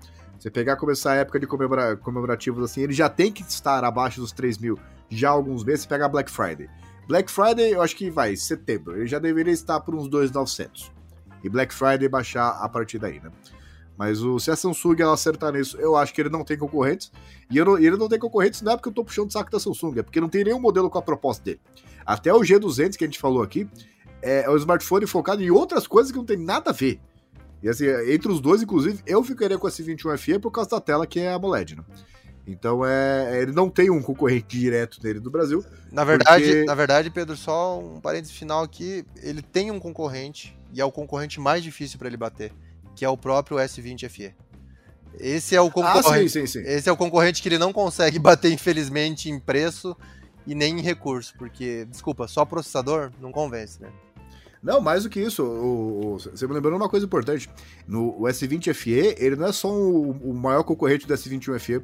[0.44, 4.20] Você pegar começar a época de comemora, comemorativos assim, ele já tem que estar abaixo
[4.20, 5.86] dos 3 mil já há alguns meses.
[5.86, 6.70] Pega Black Friday.
[7.07, 8.98] Black Friday, eu acho que vai, setembro.
[8.98, 10.91] Ele já deveria estar por uns 2,900.
[11.45, 13.32] E Black Friday baixar a partir daí, né?
[13.98, 17.10] Mas o, se a Samsung ela acertar nisso, eu acho que ele não tem concorrentes.
[17.49, 19.61] E não, ele não tem concorrentes não é porque eu tô puxando o saco da
[19.61, 21.61] Samsung, é porque não tem nenhum modelo com a proposta dele.
[22.06, 23.65] Até o G200 que a gente falou aqui
[24.22, 26.99] é, é um smartphone focado em outras coisas que não tem nada a ver.
[27.64, 30.81] E assim, entre os dois, inclusive, eu ficaria com esse 21 FE por causa da
[30.81, 31.84] tela que é AMOLED, né?
[32.45, 35.64] Então é, ele não tem um concorrente direto dele do Brasil.
[35.90, 36.64] Na verdade, porque...
[36.65, 40.91] na verdade, Pedro, só um parênteses final aqui, ele tem um concorrente e é o
[40.91, 42.52] concorrente mais difícil para ele bater,
[42.98, 44.35] que é o próprio S20 FE.
[45.18, 46.07] Esse é o concorrente.
[46.07, 46.60] Ah, sim, sim, sim.
[46.65, 49.95] Esse é o concorrente que ele não consegue bater, infelizmente, em preço
[50.45, 53.90] e nem em recurso, porque, desculpa, só processador não convence, né?
[54.64, 57.49] Não, mais do que isso, o, o, você me lembrou uma coisa importante.
[57.85, 61.81] No o S20 FE, ele não é só o, o maior concorrente do S21 FE,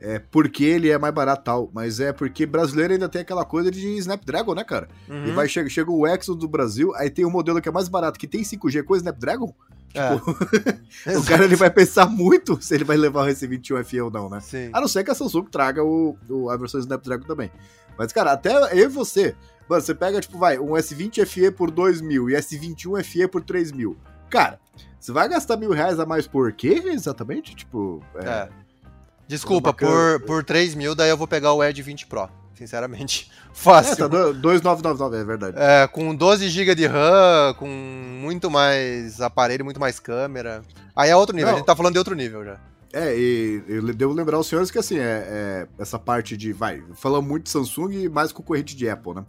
[0.00, 3.70] é porque ele é mais barato tal, mas é porque brasileiro ainda tem aquela coisa
[3.70, 4.88] de Snapdragon, né, cara?
[5.08, 5.26] Uhum.
[5.26, 7.88] E vai chega, chega o Exo do Brasil, aí tem um modelo que é mais
[7.88, 9.52] barato, que tem 5G com Snapdragon.
[9.92, 10.14] É.
[10.14, 10.30] Tipo,
[11.18, 14.30] o cara ele vai pensar muito se ele vai levar o S21 FE ou não,
[14.30, 14.40] né?
[14.40, 14.70] Sim.
[14.72, 17.50] A não ser que a Samsung traga o, o, a versão Snapdragon também.
[17.98, 19.34] Mas, cara, até eu e você,
[19.70, 23.42] mano, você pega, tipo, vai, um S20 FE por 2 mil e S21 FE por
[23.42, 23.96] 3 mil.
[24.28, 24.58] Cara,
[24.98, 27.54] você vai gastar mil reais a mais por quê, exatamente?
[27.54, 28.28] Tipo, é.
[28.28, 28.48] é.
[29.28, 32.28] Desculpa, por, por 3 mil, daí eu vou pegar o Edge 20 Pro.
[32.54, 33.30] Sinceramente.
[33.54, 33.92] Fácil.
[33.92, 35.56] É, tá 2,999, é verdade.
[35.56, 40.62] É, com 12 GB de RAM, com muito mais aparelho, muito mais câmera.
[40.94, 41.54] Aí é outro nível, Não.
[41.54, 42.58] a gente tá falando de outro nível já.
[42.92, 46.52] É, e eu devo lembrar aos senhores que assim, é, é essa parte de.
[46.52, 49.24] Vai, falando muito de Samsung e mais concorrente de Apple, né?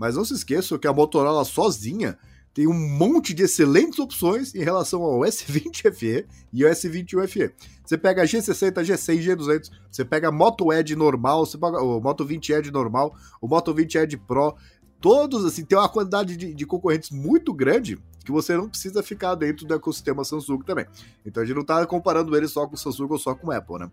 [0.00, 2.18] Mas não se esqueçam que a Motorola sozinha
[2.54, 7.54] tem um monte de excelentes opções em relação ao S20 FE e ao S21 FE.
[7.84, 12.50] Você pega G60, G100, G200, você pega Moto Edge normal, você pega o Moto 20
[12.50, 14.56] Edge normal, o Moto 20 Edge Pro,
[15.02, 19.34] todos assim, tem uma quantidade de, de, concorrentes muito grande que você não precisa ficar
[19.34, 20.86] dentro do ecossistema Samsung também.
[21.26, 23.90] Então a gente não tá comparando ele só com Samsung ou só com Apple, né?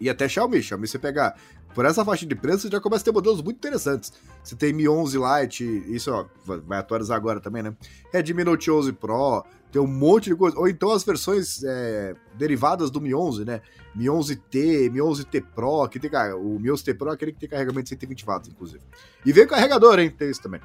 [0.00, 1.36] E até Xiaomi, Xiaomi você pegar
[1.74, 4.12] por essa faixa de preço, você já começa a ter modelos muito interessantes.
[4.42, 7.74] Você tem Mi 11 Lite, isso ó, vai atualizar agora também, né?
[8.12, 10.58] Redmi Note 11 Pro, tem um monte de coisa.
[10.58, 13.62] Ou então as versões é, derivadas do Mi 11, né?
[13.94, 17.48] Mi 11T, Mi 11T Pro, que tem, o Mi 11T Pro é aquele que tem
[17.48, 18.82] carregamento de 120 watts, inclusive.
[19.24, 20.10] E vem carregador, hein?
[20.10, 20.60] Tem isso também.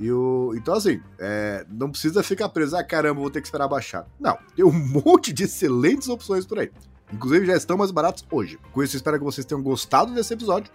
[0.00, 3.66] E o, então, assim, é, não precisa ficar preso, ah, caramba, vou ter que esperar
[3.66, 4.06] baixar.
[4.20, 4.70] Não, tem um
[5.04, 6.70] monte de excelentes opções por aí.
[7.12, 8.58] Inclusive já estão mais baratos hoje.
[8.72, 10.70] Com isso, espero que vocês tenham gostado desse episódio.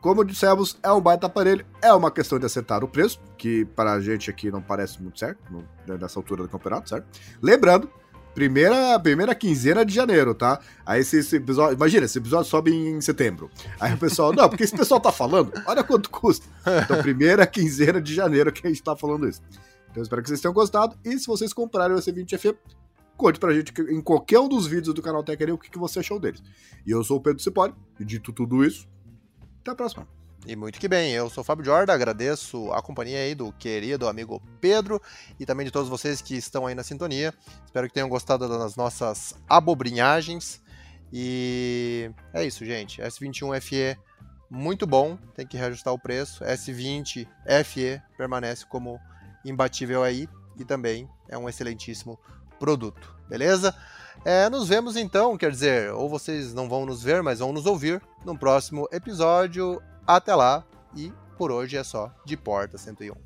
[0.00, 3.92] Como dissemos, é um baita aparelho, é uma questão de acertar o preço, que para
[3.94, 7.06] a gente aqui não parece muito certo, no, nessa altura do campeonato, certo?
[7.42, 7.90] Lembrando,
[8.32, 10.60] primeira, primeira quinzena de janeiro, tá?
[10.84, 13.50] Aí esse, esse, episódio, imagina, esse episódio sobe em setembro.
[13.80, 16.46] Aí o pessoal, não, porque esse pessoal tá falando, olha quanto custa.
[16.84, 19.40] Então, primeira quinzena de janeiro que a gente tá falando isso.
[19.90, 20.94] Então, espero que vocês tenham gostado.
[21.02, 22.54] E se vocês comprarem o S20FE,
[23.16, 26.00] conte pra gente em qualquer um dos vídeos do canal Tech o que, que você
[26.00, 26.42] achou deles.
[26.86, 28.88] E eu sou o Pedro Cipoli, e dito tudo isso,
[29.60, 30.06] até a próxima.
[30.46, 34.06] E muito que bem, eu sou o Fábio Jorda, agradeço a companhia aí do querido
[34.06, 35.02] amigo Pedro
[35.40, 37.34] e também de todos vocês que estão aí na sintonia.
[37.64, 40.62] Espero que tenham gostado das nossas abobrinhagens.
[41.12, 43.02] E é isso, gente.
[43.02, 43.98] S21 FE
[44.48, 46.44] muito bom, tem que reajustar o preço.
[46.44, 47.26] S20
[47.64, 49.00] FE permanece como
[49.44, 52.18] imbatível aí e também é um excelentíssimo
[52.58, 53.74] produto, beleza?
[54.24, 57.66] É, nos vemos então, quer dizer, ou vocês não vão nos ver, mas vão nos
[57.66, 59.80] ouvir no próximo episódio.
[60.06, 60.64] Até lá
[60.94, 63.25] e por hoje é só de Porta 101.